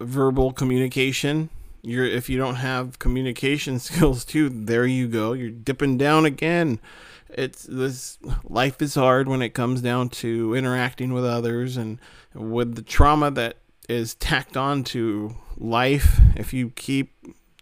verbal 0.00 0.52
communication. 0.52 1.50
You're 1.82 2.06
if 2.06 2.28
you 2.28 2.38
don't 2.38 2.56
have 2.56 2.98
communication 2.98 3.78
skills 3.88 4.24
too, 4.24 4.48
there 4.48 4.86
you 4.86 5.08
go. 5.08 5.32
You're 5.32 5.50
dipping 5.50 5.98
down 5.98 6.24
again. 6.24 6.80
It's 7.28 7.64
this 7.64 8.18
life 8.44 8.80
is 8.80 8.94
hard 8.94 9.28
when 9.28 9.42
it 9.42 9.50
comes 9.50 9.82
down 9.82 10.08
to 10.08 10.54
interacting 10.54 11.12
with 11.12 11.24
others 11.24 11.76
and 11.76 11.98
with 12.34 12.74
the 12.74 12.82
trauma 12.82 13.30
that 13.32 13.58
is 13.88 14.14
tacked 14.14 14.56
on 14.56 14.84
to 14.84 15.34
life. 15.56 16.20
If 16.36 16.52
you 16.52 16.70
keep 16.70 17.12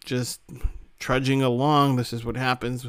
just 0.04 0.40
trudging 0.99 1.42
along 1.42 1.97
this 1.97 2.12
is 2.12 2.25
what 2.25 2.37
happens. 2.37 2.87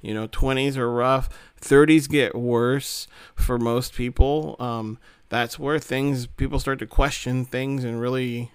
You 0.00 0.14
know 0.14 0.28
20s 0.28 0.76
are 0.76 0.90
rough. 0.90 1.28
30s 1.60 2.08
get 2.08 2.34
worse 2.34 3.06
for 3.34 3.58
most 3.58 3.94
people. 3.94 4.56
Um, 4.58 4.98
that's 5.28 5.58
where 5.58 5.78
things 5.78 6.26
people 6.26 6.58
start 6.58 6.78
to 6.78 6.86
question 6.86 7.44
things 7.44 7.84
and 7.84 8.00
really 8.00 8.50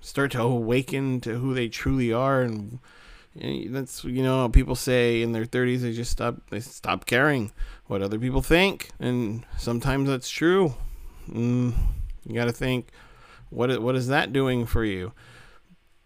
start 0.00 0.32
to 0.32 0.42
awaken 0.42 1.20
to 1.20 1.38
who 1.38 1.54
they 1.54 1.68
truly 1.68 2.12
are 2.12 2.42
and 2.42 2.80
that's 3.34 4.04
you 4.04 4.22
know 4.22 4.48
people 4.48 4.74
say 4.74 5.22
in 5.22 5.32
their 5.32 5.46
30s 5.46 5.80
they 5.80 5.92
just 5.92 6.10
stop 6.10 6.36
they 6.50 6.60
stop 6.60 7.06
caring 7.06 7.52
what 7.86 8.02
other 8.02 8.18
people 8.18 8.42
think. 8.42 8.90
And 9.00 9.44
sometimes 9.58 10.08
that's 10.08 10.30
true. 10.30 10.74
Mm, 11.28 11.74
you 12.26 12.34
got 12.34 12.46
to 12.46 12.52
think 12.52 12.88
what 13.50 13.80
what 13.82 13.96
is 13.96 14.08
that 14.08 14.32
doing 14.32 14.66
for 14.66 14.84
you 14.84 15.12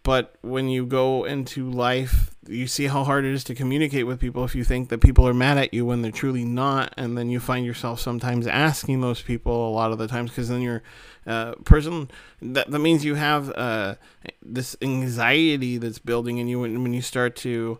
but 0.07 0.35
when 0.41 0.69
you 0.69 0.85
go 0.85 1.25
into 1.25 1.69
life 1.69 2.33
you 2.47 2.65
see 2.65 2.87
how 2.87 3.03
hard 3.03 3.25
it 3.25 3.33
is 3.33 3.43
to 3.43 3.53
communicate 3.53 4.07
with 4.07 4.21
people 4.21 4.45
if 4.45 4.55
you 4.55 4.63
think 4.63 4.87
that 4.87 4.99
people 4.99 5.27
are 5.27 5.33
mad 5.33 5.57
at 5.57 5.73
you 5.73 5.85
when 5.85 6.01
they're 6.01 6.13
truly 6.13 6.45
not 6.45 6.93
and 6.95 7.17
then 7.17 7.29
you 7.29 7.41
find 7.41 7.65
yourself 7.65 7.99
sometimes 7.99 8.47
asking 8.47 9.01
those 9.01 9.21
people 9.21 9.67
a 9.67 9.69
lot 9.69 9.91
of 9.91 9.97
the 9.97 10.07
times 10.07 10.31
because 10.31 10.47
then 10.47 10.61
you're 10.61 10.81
uh, 11.25 11.51
person 11.65 12.09
that, 12.41 12.71
that 12.71 12.79
means 12.79 13.03
you 13.03 13.15
have 13.15 13.51
uh, 13.57 13.95
this 14.41 14.77
anxiety 14.81 15.77
that's 15.77 15.99
building 15.99 16.37
in 16.37 16.47
you 16.47 16.61
when, 16.61 16.81
when 16.83 16.93
you 16.93 17.01
start 17.01 17.35
to 17.35 17.77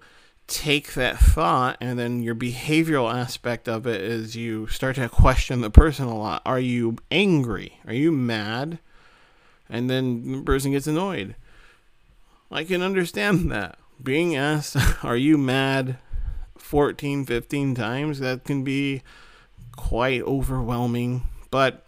take 0.47 0.95
that 0.95 1.17
thought 1.17 1.77
and 1.79 1.97
then 1.97 2.21
your 2.21 2.35
behavioral 2.35 3.13
aspect 3.13 3.69
of 3.69 3.87
it 3.87 4.01
is 4.01 4.35
you 4.35 4.67
start 4.67 4.97
to 4.97 5.07
question 5.07 5.61
the 5.61 5.69
person 5.69 6.07
a 6.07 6.17
lot. 6.17 6.41
Are 6.45 6.59
you 6.59 6.97
angry? 7.09 7.79
Are 7.85 7.93
you 7.93 8.11
mad? 8.11 8.79
And 9.69 9.89
then 9.89 10.31
the 10.31 10.41
person 10.43 10.71
gets 10.71 10.87
annoyed 10.87 11.35
I 12.51 12.63
can 12.63 12.81
understand 12.81 13.51
that. 13.51 13.77
Being 14.01 14.35
asked, 14.35 14.77
are 15.03 15.17
you 15.17 15.37
mad 15.37 15.97
14, 16.57 17.25
15 17.25 17.75
times, 17.75 18.19
that 18.19 18.43
can 18.43 18.63
be 18.63 19.01
quite 19.75 20.21
overwhelming. 20.23 21.23
But 21.49 21.85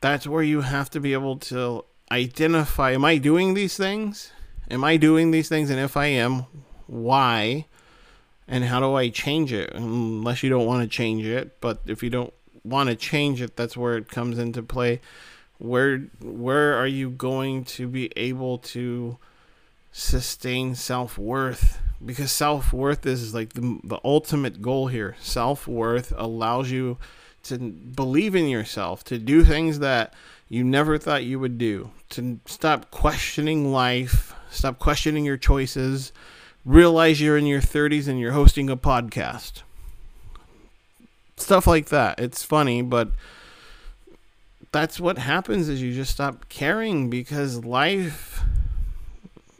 that's 0.00 0.26
where 0.26 0.42
you 0.42 0.62
have 0.62 0.88
to 0.90 1.00
be 1.00 1.12
able 1.12 1.36
to 1.36 1.84
identify 2.10 2.92
am 2.92 3.04
I 3.04 3.18
doing 3.18 3.54
these 3.54 3.76
things? 3.76 4.32
Am 4.70 4.82
I 4.82 4.96
doing 4.96 5.30
these 5.30 5.48
things? 5.48 5.68
And 5.68 5.78
if 5.78 5.96
I 5.96 6.06
am, 6.06 6.46
why? 6.86 7.66
And 8.48 8.64
how 8.64 8.80
do 8.80 8.94
I 8.94 9.10
change 9.10 9.52
it? 9.52 9.72
Unless 9.74 10.42
you 10.42 10.50
don't 10.50 10.66
want 10.66 10.82
to 10.82 10.88
change 10.88 11.26
it. 11.26 11.60
But 11.60 11.82
if 11.86 12.02
you 12.02 12.10
don't 12.10 12.32
want 12.64 12.88
to 12.88 12.96
change 12.96 13.42
it, 13.42 13.56
that's 13.56 13.76
where 13.76 13.96
it 13.96 14.08
comes 14.08 14.38
into 14.38 14.62
play. 14.62 15.00
Where 15.58 15.98
where 16.22 16.74
are 16.74 16.86
you 16.86 17.10
going 17.10 17.64
to 17.64 17.86
be 17.86 18.10
able 18.16 18.58
to 18.58 19.18
sustain 19.92 20.74
self 20.74 21.18
worth 21.18 21.80
because 22.04 22.32
self 22.32 22.72
worth 22.72 23.04
is 23.06 23.34
like 23.34 23.52
the, 23.54 23.78
the 23.84 23.98
ultimate 24.04 24.62
goal 24.62 24.88
here. 24.88 25.16
Self 25.20 25.66
worth 25.66 26.12
allows 26.16 26.70
you 26.70 26.98
to 27.44 27.58
believe 27.58 28.34
in 28.34 28.48
yourself, 28.48 29.04
to 29.04 29.18
do 29.18 29.44
things 29.44 29.78
that 29.78 30.14
you 30.48 30.64
never 30.64 30.98
thought 30.98 31.24
you 31.24 31.38
would 31.38 31.58
do, 31.58 31.90
to 32.10 32.40
stop 32.44 32.90
questioning 32.90 33.72
life, 33.72 34.34
stop 34.50 34.78
questioning 34.78 35.24
your 35.24 35.36
choices, 35.36 36.12
realize 36.64 37.20
you're 37.20 37.38
in 37.38 37.46
your 37.46 37.60
30s 37.60 38.08
and 38.08 38.20
you're 38.20 38.32
hosting 38.32 38.68
a 38.68 38.76
podcast. 38.76 39.62
Stuff 41.36 41.66
like 41.66 41.86
that. 41.86 42.18
It's 42.18 42.42
funny, 42.42 42.82
but 42.82 43.12
that's 44.72 45.00
what 45.00 45.18
happens 45.18 45.68
is 45.68 45.80
you 45.80 45.94
just 45.94 46.12
stop 46.12 46.48
caring 46.48 47.08
because 47.08 47.64
life 47.64 48.42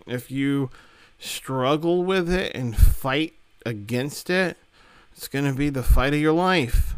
if 0.07 0.31
you 0.31 0.71
struggle 1.19 2.05
with 2.05 2.33
it 2.33 2.55
and 2.55 2.77
fight 2.77 3.35
against 3.65 4.31
it, 4.31 4.57
it's 5.13 5.29
going 5.29 5.45
to 5.45 5.53
be 5.53 5.71
the 5.71 5.83
fight 5.83 6.15
of 6.15 6.21
your 6.21 6.33
life. 6.33 6.95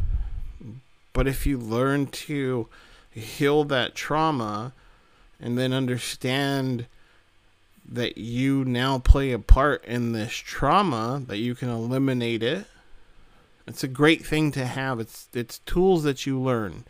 But 1.11 1.27
if 1.27 1.45
you 1.45 1.57
learn 1.57 2.07
to 2.07 2.67
heal 3.11 3.63
that 3.65 3.95
trauma 3.95 4.73
and 5.39 5.57
then 5.57 5.73
understand 5.73 6.87
that 7.87 8.17
you 8.17 8.63
now 8.65 8.97
play 8.97 9.31
a 9.31 9.39
part 9.39 9.83
in 9.85 10.13
this 10.13 10.33
trauma, 10.33 11.21
that 11.27 11.37
you 11.37 11.53
can 11.53 11.69
eliminate 11.69 12.41
it, 12.41 12.65
it's 13.67 13.83
a 13.83 13.87
great 13.87 14.25
thing 14.25 14.51
to 14.51 14.65
have. 14.65 14.99
It's 14.99 15.27
it's 15.33 15.59
tools 15.59 16.03
that 16.03 16.25
you 16.25 16.39
learn. 16.39 16.85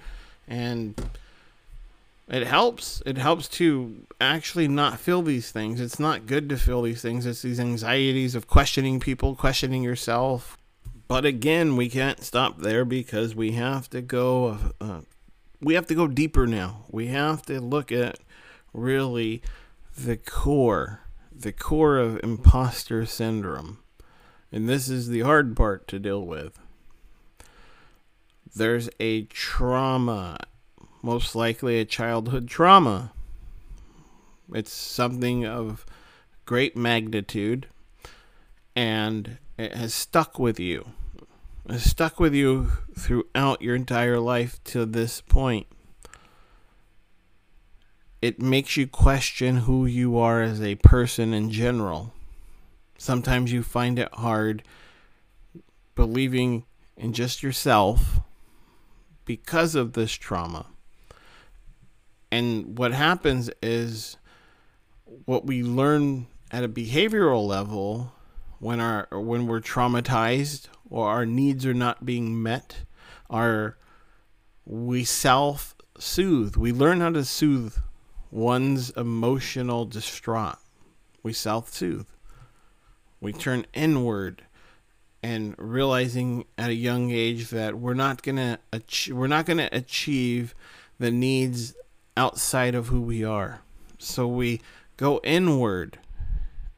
And 0.48 0.96
it 2.28 2.48
helps. 2.48 3.02
It 3.06 3.18
helps 3.18 3.48
to 3.50 4.06
actually 4.22 4.68
not 4.68 5.00
feel 5.00 5.22
these 5.22 5.52
things. 5.52 5.82
It's 5.82 6.00
not 6.00 6.26
good 6.26 6.50
to 6.50 6.58
feel 6.58 6.82
these 6.82 7.02
things. 7.02 7.26
It's 7.26 7.42
these 7.42 7.60
anxieties 7.60 8.36
of 8.36 8.48
questioning 8.48 9.00
people, 9.00 9.36
questioning 9.36 9.84
yourself. 9.84 10.58
But 11.08 11.26
again, 11.26 11.76
we 11.76 11.90
can't 11.90 12.24
stop 12.24 12.60
there 12.60 12.86
because 12.86 13.36
we 13.36 13.52
have 13.52 13.90
to 13.90 14.02
go. 14.02 14.58
Uh, 14.80 15.02
we 15.60 15.74
have 15.74 15.88
to 15.88 15.96
go 15.96 16.08
deeper 16.08 16.48
now. 16.48 16.86
We 16.90 17.08
have 17.08 17.42
to 17.44 17.60
look 17.60 17.92
at 17.92 18.20
really 18.74 19.42
the 19.98 20.18
core, 20.18 21.02
the 21.32 21.52
core 21.52 21.98
of 21.98 22.20
imposter 22.24 23.06
syndrome. 23.06 23.80
And 24.52 24.70
this 24.70 24.88
is 24.88 25.10
the 25.10 25.22
hard 25.22 25.56
part 25.56 25.88
to 25.90 26.00
deal 26.00 26.26
with. 26.26 26.60
There's 28.56 28.90
a 29.00 29.24
trauma 29.24 30.38
most 31.04 31.36
likely 31.36 31.80
a 31.80 31.86
childhood 31.86 32.48
trauma. 32.48 33.12
It's 34.54 34.72
something 34.72 35.46
of 35.46 35.86
great 36.46 36.76
magnitude 36.76 37.68
and 38.76 39.38
it 39.58 39.76
has 39.76 39.94
stuck 39.94 40.40
with 40.40 40.60
you. 40.60 40.88
It 41.66 41.74
has 41.74 41.90
stuck 41.90 42.20
with 42.20 42.34
you 42.34 42.72
throughout 42.98 43.62
your 43.62 43.76
entire 43.76 44.20
life 44.20 44.64
to 44.66 44.86
this 44.86 45.22
point. 45.22 45.68
It 48.22 48.42
makes 48.42 48.78
you 48.78 48.88
question 48.88 49.58
who 49.58 49.86
you 49.86 50.18
are 50.18 50.42
as 50.42 50.62
a 50.62 50.76
person 50.76 51.34
in 51.34 51.52
general. 51.52 52.14
Sometimes 52.98 53.52
you 53.52 53.62
find 53.62 54.00
it 54.00 54.14
hard 54.14 54.64
believing 55.96 56.64
in 56.96 57.12
just 57.12 57.44
yourself 57.44 58.22
because 59.26 59.76
of 59.76 59.94
this 59.94 60.14
trauma. 60.14 60.68
And 62.34 62.80
what 62.80 62.94
happens 62.94 63.52
is 63.62 64.18
what 65.26 65.46
we 65.46 65.62
learn 65.62 66.26
at 66.50 66.64
a 66.64 66.68
behavioral 66.68 67.46
level 67.46 68.12
when 68.58 68.80
our 68.80 69.08
when 69.12 69.46
we're 69.46 69.62
traumatized 69.62 70.66
or 70.90 71.10
our 71.10 71.28
needs 71.28 71.64
are 71.64 71.76
not 71.76 72.08
being 72.08 72.42
met 72.42 72.86
are 73.30 73.78
we 74.66 75.04
self 75.04 75.76
soothe. 76.00 76.56
We 76.56 76.72
learn 76.72 77.02
how 77.02 77.12
to 77.12 77.24
soothe 77.24 77.78
one's 78.32 78.90
emotional 78.98 79.86
distraught. 79.86 80.58
We 81.22 81.34
self 81.34 81.72
soothe. 81.72 82.08
We 83.22 83.32
turn 83.32 83.68
inward 83.76 84.42
and 85.22 85.54
realizing 85.60 86.46
at 86.58 86.72
a 86.72 86.74
young 86.74 87.12
age 87.12 87.50
that 87.52 87.78
we're 87.78 87.94
not 87.94 88.24
gonna 88.24 88.58
ach- 88.72 89.12
we're 89.14 89.28
not 89.28 89.46
gonna 89.46 89.70
achieve 89.72 90.56
the 90.98 91.12
needs 91.12 91.76
outside 92.16 92.76
of 92.76 92.88
who 92.88 93.02
we 93.02 93.24
are. 93.24 93.62
So 93.98 94.28
we 94.28 94.62
go 94.98 95.20
inward. 95.24 96.00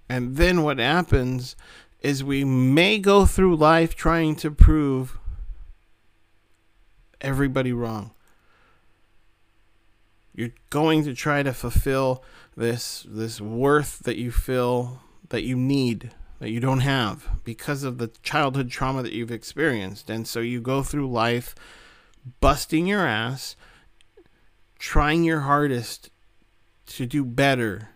And 0.07 0.35
then 0.37 0.63
what 0.63 0.79
happens 0.79 1.55
is 2.01 2.23
we 2.23 2.43
may 2.43 2.99
go 2.99 3.25
through 3.25 3.55
life 3.55 3.95
trying 3.95 4.35
to 4.37 4.51
prove 4.51 5.17
everybody 7.19 7.73
wrong. 7.73 8.11
You're 10.33 10.53
going 10.69 11.03
to 11.05 11.15
try 11.15 11.43
to 11.43 11.53
fulfill 11.53 12.23
this 12.57 13.05
this 13.09 13.41
worth 13.41 13.99
that 13.99 14.17
you 14.17 14.31
feel 14.31 15.01
that 15.29 15.43
you 15.43 15.55
need 15.55 16.11
that 16.39 16.51
you 16.51 16.59
don't 16.59 16.81
have 16.81 17.29
because 17.43 17.83
of 17.83 17.97
the 17.97 18.09
childhood 18.21 18.69
trauma 18.69 19.01
that 19.01 19.13
you've 19.13 19.31
experienced. 19.31 20.09
And 20.09 20.27
so 20.27 20.41
you 20.41 20.61
go 20.61 20.83
through 20.83 21.09
life 21.09 21.55
busting 22.41 22.85
your 22.85 23.05
ass 23.05 23.55
trying 24.85 25.23
your 25.23 25.39
hardest 25.39 26.11
to 26.85 27.07
do 27.07 27.25
better 27.25 27.89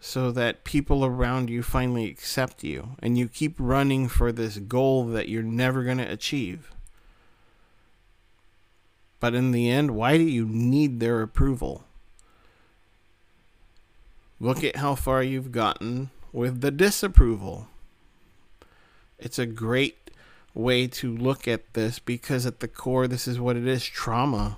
so 0.00 0.32
that 0.32 0.64
people 0.64 1.04
around 1.04 1.50
you 1.50 1.62
finally 1.62 2.06
accept 2.06 2.64
you 2.64 2.96
and 3.02 3.18
you 3.18 3.28
keep 3.28 3.54
running 3.58 4.08
for 4.08 4.32
this 4.32 4.56
goal 4.56 5.04
that 5.04 5.28
you're 5.28 5.42
never 5.42 5.84
going 5.84 5.98
to 5.98 6.10
achieve. 6.10 6.72
But 9.20 9.34
in 9.34 9.50
the 9.50 9.68
end, 9.68 9.90
why 9.90 10.16
do 10.16 10.24
you 10.24 10.46
need 10.46 10.98
their 10.98 11.20
approval? 11.20 11.84
Look 14.40 14.64
at 14.64 14.76
how 14.76 14.94
far 14.94 15.22
you've 15.22 15.52
gotten 15.52 16.08
with 16.32 16.62
the 16.62 16.70
disapproval. 16.70 17.68
It's 19.18 19.38
a 19.38 19.44
great 19.44 20.10
way 20.54 20.86
to 20.86 21.14
look 21.14 21.46
at 21.46 21.74
this 21.74 21.98
because 21.98 22.46
at 22.46 22.60
the 22.60 22.68
core, 22.68 23.06
this 23.06 23.28
is 23.28 23.38
what 23.38 23.58
it 23.58 23.66
is 23.66 23.84
trauma. 23.84 24.56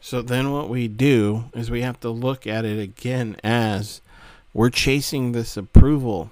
So 0.00 0.22
then 0.22 0.52
what 0.52 0.68
we 0.68 0.88
do 0.88 1.46
is 1.54 1.70
we 1.70 1.82
have 1.82 1.98
to 2.00 2.10
look 2.10 2.46
at 2.46 2.64
it 2.64 2.78
again 2.78 3.36
as 3.42 4.00
we're 4.54 4.70
chasing 4.70 5.32
this 5.32 5.56
approval. 5.56 6.30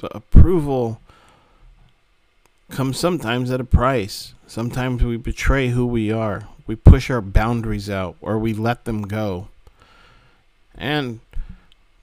The 0.00 0.14
approval 0.14 1.00
comes 2.70 2.98
sometimes 2.98 3.50
at 3.50 3.60
a 3.60 3.64
price. 3.64 4.34
Sometimes 4.46 5.02
we 5.02 5.16
betray 5.16 5.68
who 5.68 5.86
we 5.86 6.10
are. 6.10 6.48
We 6.66 6.76
push 6.76 7.10
our 7.10 7.20
boundaries 7.20 7.88
out 7.88 8.16
or 8.20 8.38
we 8.38 8.52
let 8.52 8.84
them 8.84 9.02
go. 9.02 9.48
And 10.74 11.20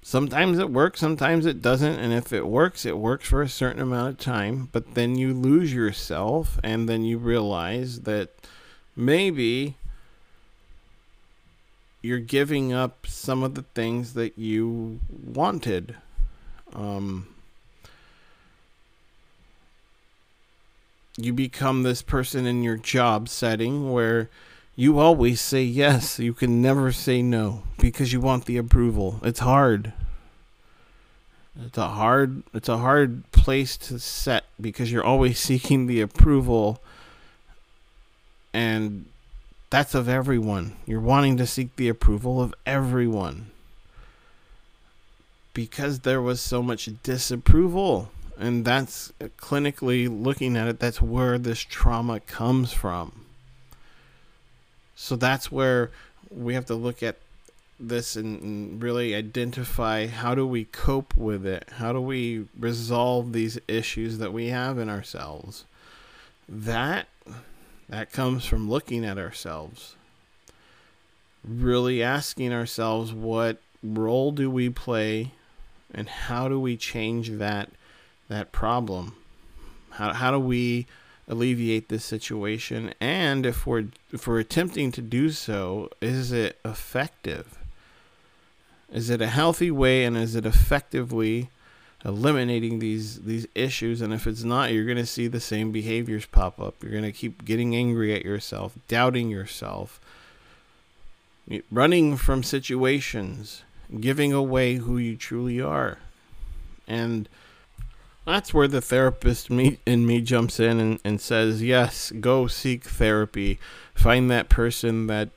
sometimes 0.02 0.58
it 0.58 0.70
works, 0.70 1.00
sometimes 1.00 1.46
it 1.46 1.62
doesn't. 1.62 2.00
And 2.00 2.14
if 2.14 2.34
it 2.34 2.48
works, 2.48 2.86
it 2.86 2.98
works 2.98 3.28
for 3.28 3.42
a 3.42 3.50
certain 3.50 3.82
amount 3.82 4.10
of 4.10 4.18
time. 4.20 4.70
But 4.72 4.96
then 4.96 5.16
you 5.16 5.34
lose 5.34 5.74
yourself 5.74 6.60
and 6.64 6.88
then 6.88 7.04
you 7.04 7.18
realize 7.18 8.02
that 8.02 8.30
maybe 8.96 9.76
you're 12.04 12.20
giving 12.20 12.74
up 12.74 13.08
some 13.08 13.42
of 13.42 13.56
the 13.56 13.64
things 13.74 14.14
that 14.14 14.38
you 14.38 15.00
wanted. 15.10 15.96
Um, 16.74 17.28
you 21.18 21.32
become 21.32 21.84
this 21.84 22.02
person 22.02 22.46
in 22.46 22.62
your 22.62 22.76
job 22.76 23.30
setting 23.30 23.92
where 23.92 24.30
you 24.76 25.00
always 25.00 25.40
say 25.40 25.64
yes. 25.64 26.20
You 26.20 26.34
can 26.34 26.62
never 26.62 26.92
say 26.92 27.22
no 27.22 27.64
because 27.80 28.12
you 28.12 28.20
want 28.20 28.46
the 28.46 28.58
approval. 28.58 29.20
It's 29.24 29.40
hard. 29.40 29.94
It's 31.66 31.78
a 31.78 31.88
hard 31.88 32.44
it's 32.54 32.68
a 32.68 32.80
hard 32.80 33.32
place 33.32 33.78
to 33.78 33.98
set 34.00 34.44
because 34.60 34.92
you're 34.92 35.06
always 35.06 35.40
seeking 35.50 35.88
the 35.88 36.02
approval 36.02 36.82
and 38.54 39.06
that's 39.74 39.96
of 39.96 40.08
everyone. 40.08 40.76
You're 40.86 41.00
wanting 41.00 41.36
to 41.38 41.48
seek 41.48 41.76
the 41.78 41.90
approval 41.90 42.40
of 42.40 42.54
everyone. 42.64 43.48
Because 45.56 46.02
there 46.02 46.22
was 46.22 46.40
so 46.40 46.62
much 46.62 46.88
disapproval 47.02 48.12
and 48.38 48.66
that's 48.66 49.12
clinically 49.38 50.08
looking 50.08 50.56
at 50.56 50.68
it 50.68 50.80
that's 50.80 51.02
where 51.02 51.38
this 51.38 51.60
trauma 51.60 52.20
comes 52.20 52.74
from 52.74 53.26
so 54.96 55.16
that's 55.16 55.52
where 55.52 55.92
we 56.32 56.56
have 56.56 56.66
to 56.66 56.74
look 56.74 57.04
at 57.04 57.18
this 57.80 58.16
and, 58.16 58.82
really 58.82 59.14
identify 59.14 60.08
how 60.08 60.34
do 60.34 60.48
we 60.48 60.66
cope 60.66 61.16
with 61.16 61.46
it 61.46 61.70
how 61.74 61.94
do 61.94 62.02
we 62.02 62.48
resolve 62.60 63.34
these 63.34 63.60
issues 63.68 64.18
that 64.18 64.34
we 64.34 64.48
have 64.48 64.80
in 64.80 64.90
ourselves 64.90 65.66
that 66.50 67.08
that 67.94 68.12
comes 68.12 68.46
from 68.46 68.70
looking 68.70 69.06
at 69.06 69.18
ourselves 69.18 69.96
really 71.48 72.02
asking 72.02 72.54
ourselves 72.54 73.12
what 73.12 73.58
role 73.84 74.32
do 74.32 74.50
we 74.50 74.70
play 74.70 75.32
and 75.94 76.08
how 76.08 76.48
do 76.48 76.60
we 76.60 76.78
change 76.78 77.30
that 77.32 77.70
that 78.30 78.52
problem? 78.52 79.16
How, 79.92 80.14
how 80.14 80.32
do 80.32 80.40
we 80.40 80.88
alleviate 81.28 81.90
this 81.90 82.06
situation? 82.06 82.94
And 83.00 83.46
if 83.46 83.68
we're 83.68 83.86
if 84.12 84.26
we're 84.26 84.40
attempting 84.40 84.92
to 84.94 85.02
do 85.02 85.30
so, 85.30 85.90
is 86.02 86.32
it 86.32 86.58
effective? 86.64 87.58
Is 88.92 89.10
it 89.10 89.22
a 89.22 89.28
healthy 89.28 89.72
way 89.72 90.06
and 90.06 90.16
is 90.16 90.36
it 90.36 90.46
effectively 90.46 91.50
eliminating 92.06 92.80
these 92.80 93.22
these 93.22 93.48
issues. 93.56 94.02
And 94.02 94.14
if 94.14 94.28
it's 94.28 94.44
not 94.44 94.72
you're 94.72 94.86
going 94.86 94.98
to 94.98 95.06
see 95.06 95.28
the 95.28 95.40
same 95.40 95.72
behaviors 95.72 96.26
pop 96.26 96.60
up. 96.60 96.82
You're 96.82 96.92
going 96.92 97.04
to 97.04 97.12
keep 97.12 97.46
getting 97.46 97.76
angry 97.76 98.14
at 98.14 98.26
yourself 98.26 98.74
doubting 98.88 99.30
yourself 99.30 100.00
running 101.72 102.16
from 102.16 102.42
situations 102.42 103.64
giving 104.00 104.34
away 104.34 104.76
who 104.76 104.98
you 104.98 105.16
truly 105.16 105.62
are. 105.62 106.00
And 106.88 107.30
that's 108.26 108.54
where 108.54 108.68
the 108.68 108.82
therapist 108.82 109.50
me 109.50 109.80
in 109.86 110.06
me 110.06 110.22
jumps 110.22 110.60
in 110.60 110.80
and, 110.80 111.00
and 111.04 111.20
says, 111.20 111.62
Yes, 111.62 112.12
go 112.20 112.48
seek 112.48 112.84
therapy. 112.84 113.60
Find 113.94 114.32
that 114.32 114.50
person 114.50 115.08
that 115.08 115.30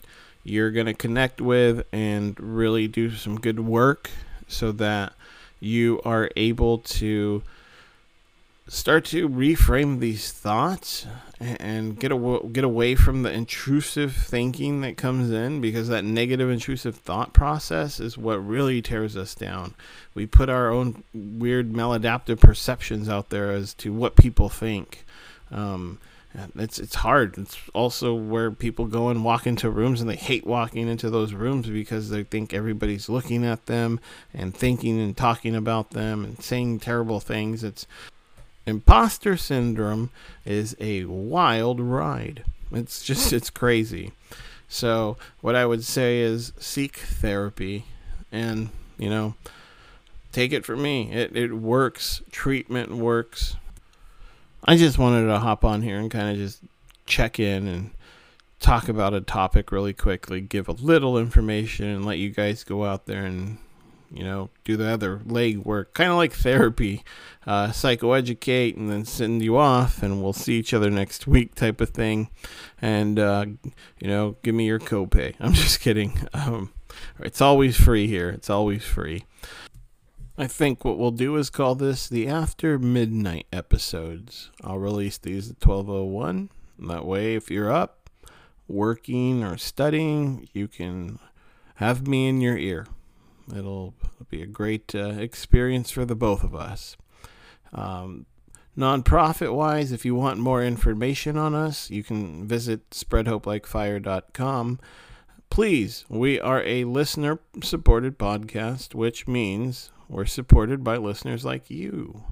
you're 0.44 0.70
going 0.70 0.86
to 0.86 0.94
connect 0.94 1.40
with 1.40 1.84
and 1.92 2.38
really 2.38 2.86
do 2.86 3.10
some 3.10 3.40
good 3.40 3.60
work 3.60 4.10
so 4.46 4.70
that 4.72 5.12
you 5.60 6.00
are 6.04 6.30
able 6.36 6.78
to 6.78 7.42
start 8.68 9.04
to 9.04 9.28
reframe 9.28 10.00
these 10.00 10.32
thoughts 10.32 11.06
and 11.38 11.98
get 11.98 12.10
away, 12.10 12.40
get 12.50 12.64
away 12.64 12.94
from 12.94 13.22
the 13.22 13.30
intrusive 13.30 14.12
thinking 14.12 14.80
that 14.80 14.96
comes 14.96 15.30
in 15.30 15.60
because 15.60 15.88
that 15.88 16.04
negative 16.04 16.50
intrusive 16.50 16.96
thought 16.96 17.32
process 17.32 18.00
is 18.00 18.18
what 18.18 18.36
really 18.36 18.82
tears 18.82 19.16
us 19.16 19.34
down. 19.34 19.74
We 20.14 20.26
put 20.26 20.48
our 20.48 20.70
own 20.70 21.04
weird 21.14 21.72
maladaptive 21.72 22.40
perceptions 22.40 23.08
out 23.08 23.30
there 23.30 23.52
as 23.52 23.72
to 23.74 23.92
what 23.92 24.16
people 24.16 24.48
think. 24.48 25.04
Um, 25.52 25.98
it's 26.56 26.78
it's 26.78 26.96
hard. 26.96 27.38
It's 27.38 27.56
also 27.74 28.14
where 28.14 28.50
people 28.50 28.86
go 28.86 29.08
and 29.08 29.24
walk 29.24 29.46
into 29.46 29.70
rooms 29.70 30.00
and 30.00 30.10
they 30.10 30.16
hate 30.16 30.46
walking 30.46 30.88
into 30.88 31.10
those 31.10 31.32
rooms 31.32 31.68
because 31.68 32.10
they 32.10 32.24
think 32.24 32.52
everybody's 32.52 33.08
looking 33.08 33.44
at 33.44 33.66
them 33.66 34.00
and 34.34 34.54
thinking 34.54 35.00
and 35.00 35.16
talking 35.16 35.54
about 35.54 35.90
them 35.90 36.24
and 36.24 36.42
saying 36.42 36.80
terrible 36.80 37.20
things. 37.20 37.64
It's 37.64 37.86
imposter 38.66 39.36
syndrome 39.36 40.10
is 40.44 40.76
a 40.80 41.04
wild 41.04 41.80
ride. 41.80 42.44
It's 42.72 43.02
just 43.04 43.32
it's 43.32 43.50
crazy. 43.50 44.12
So 44.68 45.16
what 45.40 45.54
I 45.54 45.64
would 45.64 45.84
say 45.84 46.20
is 46.20 46.52
seek 46.58 46.96
therapy 46.96 47.84
and, 48.32 48.70
you 48.98 49.08
know, 49.08 49.34
take 50.32 50.52
it 50.52 50.64
from 50.64 50.82
me. 50.82 51.12
It 51.12 51.36
it 51.36 51.54
works. 51.54 52.22
Treatment 52.30 52.92
works. 52.92 53.56
I 54.66 54.76
just 54.76 54.98
wanted 54.98 55.26
to 55.26 55.38
hop 55.38 55.64
on 55.64 55.82
here 55.82 55.98
and 55.98 56.10
kind 56.10 56.30
of 56.30 56.36
just 56.36 56.62
check 57.06 57.38
in 57.38 57.68
and 57.68 57.90
talk 58.58 58.88
about 58.88 59.14
a 59.14 59.20
topic 59.20 59.70
really 59.70 59.92
quickly, 59.92 60.40
give 60.40 60.68
a 60.68 60.72
little 60.72 61.18
information 61.18 61.86
and 61.86 62.04
let 62.04 62.18
you 62.18 62.30
guys 62.30 62.64
go 62.64 62.84
out 62.84 63.06
there 63.06 63.24
and 63.24 63.58
you 64.12 64.24
know, 64.24 64.50
do 64.64 64.76
the 64.76 64.88
other 64.88 65.20
leg 65.24 65.58
work, 65.58 65.94
kind 65.94 66.10
of 66.10 66.16
like 66.16 66.32
therapy, 66.32 67.04
uh, 67.46 67.68
psychoeducate, 67.68 68.76
and 68.76 68.90
then 68.90 69.04
send 69.04 69.42
you 69.42 69.56
off, 69.56 70.02
and 70.02 70.22
we'll 70.22 70.32
see 70.32 70.58
each 70.58 70.72
other 70.72 70.90
next 70.90 71.26
week, 71.26 71.54
type 71.54 71.80
of 71.80 71.90
thing. 71.90 72.30
And 72.80 73.18
uh, 73.18 73.46
you 73.98 74.08
know, 74.08 74.36
give 74.42 74.54
me 74.54 74.66
your 74.66 74.78
copay. 74.78 75.34
I'm 75.40 75.54
just 75.54 75.80
kidding. 75.80 76.18
Um, 76.32 76.72
it's 77.18 77.40
always 77.40 77.76
free 77.76 78.06
here. 78.06 78.30
It's 78.30 78.50
always 78.50 78.84
free. 78.84 79.24
I 80.38 80.46
think 80.46 80.84
what 80.84 80.98
we'll 80.98 81.12
do 81.12 81.36
is 81.36 81.48
call 81.48 81.74
this 81.74 82.08
the 82.08 82.28
after 82.28 82.78
midnight 82.78 83.46
episodes. 83.52 84.50
I'll 84.62 84.78
release 84.78 85.16
these 85.16 85.50
at 85.50 85.60
12:01. 85.60 86.50
That 86.78 87.06
way, 87.06 87.34
if 87.34 87.50
you're 87.50 87.72
up, 87.72 88.10
working 88.68 89.42
or 89.42 89.56
studying, 89.56 90.46
you 90.52 90.68
can 90.68 91.18
have 91.76 92.06
me 92.06 92.28
in 92.28 92.42
your 92.42 92.58
ear. 92.58 92.86
It'll 93.54 93.94
be 94.28 94.42
a 94.42 94.46
great 94.46 94.94
uh, 94.94 95.14
experience 95.18 95.90
for 95.90 96.04
the 96.04 96.16
both 96.16 96.44
of 96.44 96.54
us. 96.54 96.98
Um, 97.72 98.26
nonprofit 98.76 99.54
wise, 99.54 99.90
if 99.90 100.04
you 100.04 100.14
want 100.14 100.38
more 100.38 100.62
information 100.62 101.38
on 101.38 101.54
us, 101.54 101.90
you 101.90 102.02
can 102.02 102.46
visit 102.46 102.90
spreadhopelikefire.com. 102.90 104.80
Please, 105.48 106.04
we 106.08 106.40
are 106.40 106.62
a 106.64 106.84
listener 106.84 107.38
supported 107.62 108.18
podcast, 108.18 108.94
which 108.94 109.26
means 109.26 109.90
we're 110.08 110.26
supported 110.26 110.84
by 110.84 110.96
listeners 110.96 111.44
like 111.44 111.70
you. 111.70 112.24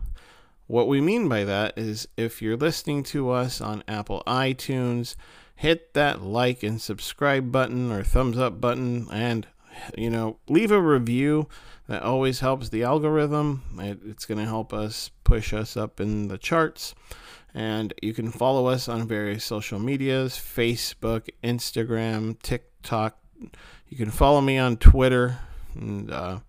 What 0.67 0.89
we 0.89 1.01
mean 1.01 1.29
by 1.29 1.45
that 1.45 1.77
is 1.77 2.09
if 2.17 2.41
you're 2.41 2.57
listening 2.57 3.03
to 3.05 3.31
us 3.31 3.61
on 3.61 3.85
Apple 3.87 4.23
iTunes, 4.27 5.17
hit 5.57 5.95
that 5.95 6.23
like 6.23 6.63
and 6.63 6.81
subscribe 6.81 7.53
button 7.53 7.93
or 7.93 8.03
thumbs 8.03 8.39
up 8.39 8.61
button 8.61 9.09
and 9.13 9.47
you 9.97 10.11
know, 10.11 10.39
leave 10.49 10.71
a 10.71 10.81
review. 10.81 11.49
That 11.87 12.03
always 12.03 12.41
helps 12.41 12.71
the 12.71 12.83
algorithm. 12.83 13.63
It, 13.79 14.01
it's 14.07 14.25
going 14.25 14.39
to 14.39 14.47
help 14.47 14.73
us 14.73 15.11
push 15.23 15.53
us 15.53 15.77
up 15.77 16.01
in 16.01 16.29
the 16.29 16.39
charts. 16.39 16.95
And 17.53 17.93
you 18.03 18.15
can 18.15 18.31
follow 18.31 18.67
us 18.67 18.89
on 18.89 19.07
various 19.07 19.45
social 19.45 19.79
medias 19.79 20.33
Facebook, 20.33 21.29
Instagram, 21.43 22.41
TikTok. 22.43 23.19
You 23.89 23.97
can 23.97 24.11
follow 24.11 24.41
me 24.41 24.57
on 24.57 24.79
Twitter. 24.79 25.39
And 25.75 26.11
uh, 26.11 26.41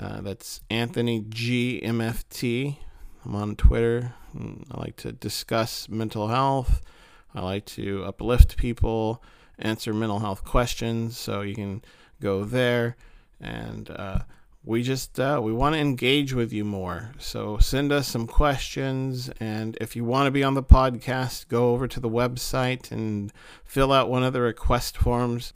uh, 0.00 0.20
that's 0.22 0.60
Anthony 0.70 1.24
G 1.28 1.80
MFT. 1.84 2.76
I'm 3.24 3.34
on 3.34 3.56
Twitter. 3.56 4.14
I 4.34 4.80
like 4.80 4.96
to 4.96 5.12
discuss 5.12 5.88
mental 5.88 6.28
health. 6.28 6.80
I 7.34 7.42
like 7.42 7.66
to 7.66 8.04
uplift 8.04 8.56
people, 8.56 9.22
answer 9.58 9.92
mental 9.92 10.20
health 10.20 10.44
questions. 10.44 11.18
So 11.18 11.42
you 11.42 11.54
can 11.54 11.82
go 12.20 12.44
there 12.44 12.96
and 13.40 13.90
uh, 13.90 14.20
we 14.64 14.82
just 14.82 15.18
uh, 15.18 15.40
we 15.42 15.52
want 15.52 15.74
to 15.74 15.80
engage 15.80 16.34
with 16.34 16.52
you 16.52 16.64
more 16.64 17.12
so 17.18 17.56
send 17.58 17.90
us 17.90 18.06
some 18.06 18.26
questions 18.26 19.30
and 19.40 19.76
if 19.80 19.96
you 19.96 20.04
want 20.04 20.26
to 20.26 20.30
be 20.30 20.44
on 20.44 20.54
the 20.54 20.62
podcast 20.62 21.48
go 21.48 21.70
over 21.70 21.88
to 21.88 21.98
the 21.98 22.10
website 22.10 22.90
and 22.92 23.32
fill 23.64 23.90
out 23.92 24.10
one 24.10 24.22
of 24.22 24.34
the 24.34 24.40
request 24.40 24.98
forms 24.98 25.54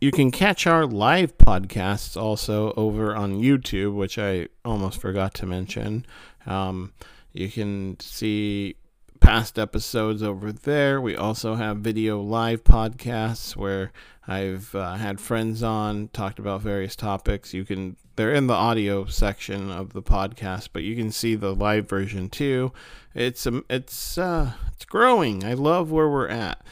you 0.00 0.10
can 0.10 0.30
catch 0.30 0.66
our 0.66 0.86
live 0.86 1.36
podcasts 1.38 2.20
also 2.20 2.72
over 2.76 3.14
on 3.14 3.40
youtube 3.40 3.94
which 3.94 4.18
i 4.18 4.46
almost 4.64 5.00
forgot 5.00 5.34
to 5.34 5.46
mention 5.46 6.04
um, 6.46 6.92
you 7.32 7.50
can 7.50 7.98
see 8.00 8.76
past 9.20 9.58
episodes 9.58 10.22
over 10.22 10.52
there. 10.52 11.00
We 11.00 11.16
also 11.16 11.54
have 11.54 11.78
video 11.78 12.20
live 12.20 12.64
podcasts 12.64 13.56
where 13.56 13.92
I've 14.28 14.74
uh, 14.74 14.94
had 14.94 15.20
friends 15.20 15.62
on, 15.62 16.08
talked 16.12 16.38
about 16.38 16.62
various 16.62 16.96
topics. 16.96 17.52
You 17.52 17.64
can 17.64 17.96
they're 18.16 18.32
in 18.32 18.46
the 18.46 18.54
audio 18.54 19.04
section 19.06 19.70
of 19.70 19.92
the 19.92 20.02
podcast, 20.02 20.68
but 20.72 20.82
you 20.82 20.96
can 20.96 21.12
see 21.12 21.34
the 21.34 21.54
live 21.54 21.88
version 21.88 22.30
too. 22.30 22.72
It's 23.14 23.46
um, 23.46 23.64
it's 23.68 24.16
uh, 24.16 24.52
it's 24.72 24.84
growing. 24.84 25.44
I 25.44 25.54
love 25.54 25.90
where 25.90 26.08
we're 26.08 26.28
at. 26.28 26.64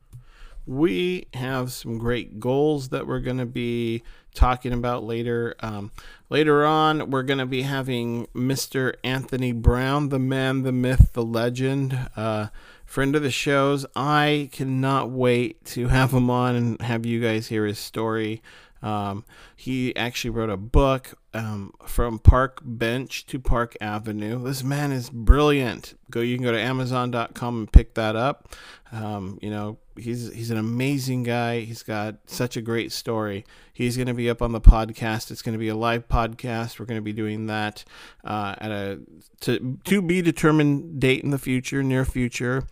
We 0.66 1.27
have 1.35 1.72
some 1.72 1.98
great 1.98 2.40
goals 2.40 2.88
that 2.88 3.07
we're 3.07 3.20
going 3.20 3.38
to 3.38 3.46
be 3.46 4.03
talking 4.35 4.72
about 4.72 5.05
later. 5.05 5.55
Um, 5.61 5.92
later 6.31 6.64
on, 6.64 7.11
we're 7.11 7.22
going 7.22 7.38
to 7.38 7.46
be 7.46 7.62
having 7.62 8.27
Mr. 8.35 8.94
Anthony 9.05 9.53
Brown, 9.53 10.09
the 10.09 10.18
man, 10.18 10.62
the 10.62 10.72
myth, 10.72 11.11
the 11.12 11.24
legend, 11.24 12.09
uh, 12.16 12.48
friend 12.85 13.14
of 13.14 13.22
the 13.22 13.31
shows. 13.31 13.85
I 13.94 14.48
cannot 14.53 15.11
wait 15.11 15.64
to 15.66 15.88
have 15.88 16.12
him 16.12 16.31
on 16.31 16.57
and 16.57 16.81
have 16.83 17.07
you 17.07 17.20
guys 17.20 17.48
hear 17.48 17.66
his 17.66 17.79
story. 17.79 18.42
Um, 18.83 19.24
he 19.57 19.94
actually 19.96 20.31
wrote 20.31 20.50
a 20.50 20.57
book 20.57 21.14
um, 21.35 21.73
from 21.85 22.18
Park 22.18 22.61
Bench 22.64 23.27
to 23.27 23.38
Park 23.38 23.77
Avenue. 23.81 24.42
This 24.42 24.62
man 24.62 24.92
is 24.92 25.11
brilliant. 25.11 25.99
Go, 26.11 26.20
you 26.20 26.37
can 26.37 26.44
go 26.44 26.53
to 26.53 26.61
Amazon.com 26.61 27.59
and 27.59 27.73
pick 27.73 27.94
that 27.94 28.14
up. 28.16 28.55
Um, 28.92 29.38
you 29.42 29.51
know, 29.51 29.79
he's 29.97 30.33
he's 30.33 30.51
an 30.51 30.57
amazing 30.57 31.25
guy. 31.25 31.61
He's 31.61 31.83
got 31.83 32.16
such 32.27 32.57
a 32.57 32.62
great 32.62 32.92
story. 32.92 33.44
He's 33.73 33.97
going 33.97 34.07
to 34.07 34.14
be 34.14 34.31
up 34.31 34.40
on 34.40 34.53
the 34.53 34.61
podcast. 34.61 35.33
It's 35.33 35.42
going 35.42 35.55
to 35.55 35.59
be 35.59 35.68
a 35.68 35.77
live 35.77 36.09
podcast. 36.09 36.79
We're 36.79 36.87
going 36.87 36.99
to 36.99 37.03
be 37.03 37.12
doing 37.12 37.47
that 37.47 37.85
uh, 38.23 38.55
at 38.59 38.70
a 38.70 39.01
to 39.40 39.79
to 39.85 40.01
be 40.01 40.23
determined 40.23 41.01
date 41.01 41.25
in 41.25 41.31
the 41.31 41.38
future, 41.38 41.83
near 41.83 42.05
future 42.05 42.68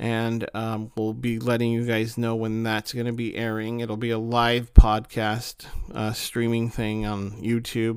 and 0.00 0.48
um, 0.54 0.90
we'll 0.96 1.12
be 1.12 1.38
letting 1.38 1.70
you 1.70 1.84
guys 1.84 2.16
know 2.16 2.34
when 2.34 2.62
that's 2.62 2.94
going 2.94 3.04
to 3.04 3.12
be 3.12 3.36
airing. 3.36 3.80
It'll 3.80 3.98
be 3.98 4.10
a 4.10 4.18
live 4.18 4.72
podcast 4.72 5.66
uh, 5.94 6.12
streaming 6.12 6.70
thing 6.70 7.04
on 7.04 7.42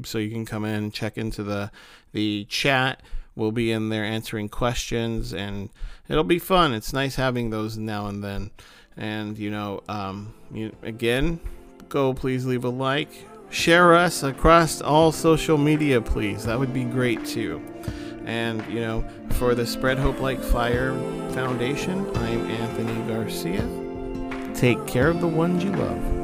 YouTube, 0.03 0.07
so 0.07 0.17
you 0.17 0.29
can 0.29 0.45
come 0.45 0.65
in 0.65 0.75
and 0.75 0.93
check 0.93 1.17
into 1.17 1.43
the 1.43 1.71
the 2.11 2.45
chat. 2.45 3.01
We'll 3.35 3.51
be 3.51 3.71
in 3.71 3.89
there 3.89 4.03
answering 4.03 4.49
questions, 4.49 5.33
and 5.33 5.69
it'll 6.07 6.23
be 6.23 6.39
fun. 6.39 6.73
It's 6.73 6.93
nice 6.93 7.15
having 7.15 7.49
those 7.49 7.77
now 7.77 8.07
and 8.07 8.23
then. 8.23 8.51
And 8.95 9.37
you 9.37 9.49
know, 9.49 9.81
um, 9.89 10.33
you, 10.51 10.75
again, 10.83 11.39
go 11.89 12.13
please 12.13 12.45
leave 12.45 12.63
a 12.63 12.69
like, 12.69 13.09
share 13.49 13.95
us 13.95 14.21
across 14.23 14.81
all 14.81 15.11
social 15.11 15.57
media, 15.57 15.99
please. 15.99 16.45
That 16.45 16.59
would 16.59 16.73
be 16.73 16.83
great 16.83 17.25
too. 17.25 17.61
And, 18.25 18.65
you 18.71 18.79
know, 18.79 19.03
for 19.31 19.53
the 19.53 19.67
Spread 19.67 19.97
Hope 19.97 20.21
Like 20.21 20.41
Fire 20.41 20.93
Foundation, 21.31 22.07
I'm 22.15 22.49
Anthony 22.49 23.13
Garcia. 23.13 23.67
Take 24.55 24.87
care 24.87 25.09
of 25.09 25.19
the 25.19 25.27
ones 25.27 25.61
you 25.61 25.71
love. 25.71 26.22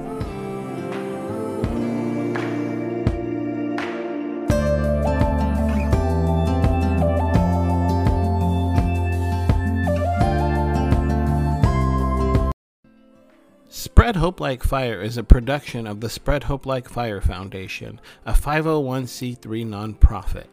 Spread 14.09 14.21
Hope 14.21 14.39
Like 14.39 14.63
Fire 14.63 15.03
is 15.03 15.17
a 15.17 15.23
production 15.23 15.85
of 15.85 16.01
the 16.01 16.09
Spread 16.09 16.45
Hope 16.45 16.65
Like 16.65 16.89
Fire 16.89 17.21
Foundation, 17.21 18.01
a 18.25 18.33
501c3 18.33 19.37
nonprofit. 19.37 20.47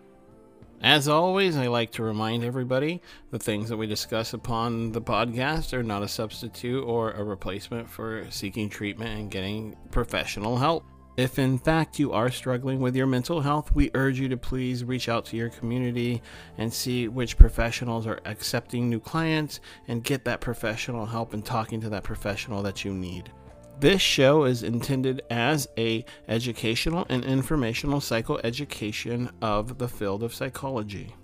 As 0.83 1.09
always, 1.09 1.57
I 1.57 1.69
like 1.69 1.91
to 1.93 2.03
remind 2.03 2.45
everybody 2.45 3.01
the 3.31 3.39
things 3.39 3.71
that 3.71 3.79
we 3.79 3.87
discuss 3.87 4.35
upon 4.35 4.93
the 4.93 5.01
podcast 5.01 5.73
are 5.73 5.83
not 5.83 6.03
a 6.03 6.09
substitute 6.09 6.85
or 6.85 7.13
a 7.13 7.25
replacement 7.25 7.89
for 7.89 8.27
seeking 8.29 8.69
treatment 8.69 9.19
and 9.19 9.31
getting 9.31 9.75
professional 9.91 10.59
help. 10.59 10.85
If 11.17 11.39
in 11.39 11.57
fact 11.57 11.99
you 11.99 12.13
are 12.13 12.31
struggling 12.31 12.81
with 12.81 12.95
your 12.95 13.07
mental 13.07 13.41
health, 13.41 13.75
we 13.75 13.91
urge 13.95 14.21
you 14.21 14.29
to 14.29 14.37
please 14.37 14.85
reach 14.85 15.09
out 15.09 15.25
to 15.27 15.37
your 15.39 15.49
community 15.49 16.21
and 16.59 16.71
see 16.71 17.09
which 17.09 17.39
professionals 17.39 18.07
are 18.07 18.21
accepting 18.27 18.91
new 18.91 19.01
clients 19.01 19.61
and 19.89 20.05
get 20.05 20.27
that 20.27 20.43
professional 20.43 21.07
help 21.07 21.33
and 21.33 21.43
talking 21.43 21.81
to 21.81 21.89
that 21.89 22.05
professional 22.05 22.63
that 22.63 22.85
you 22.85 22.93
need. 22.93 23.33
This 23.79 24.01
show 24.01 24.45
is 24.45 24.63
intended 24.63 25.21
as 25.29 25.69
a 25.77 26.07
educational 26.29 27.05
and 27.11 27.23
informational 27.23 28.01
psychoeducation 28.01 29.31
of 29.43 29.77
the 29.77 29.87
field 29.87 30.23
of 30.23 30.33
psychology. 30.33 31.15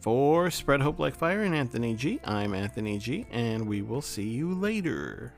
For 0.00 0.50
Spread 0.50 0.80
Hope 0.80 0.98
Like 0.98 1.14
Fire 1.14 1.42
and 1.42 1.54
Anthony 1.54 1.94
G, 1.94 2.18
I'm 2.24 2.54
Anthony 2.54 2.98
G, 2.98 3.26
and 3.30 3.68
we 3.68 3.82
will 3.82 4.00
see 4.00 4.26
you 4.26 4.54
later. 4.54 5.34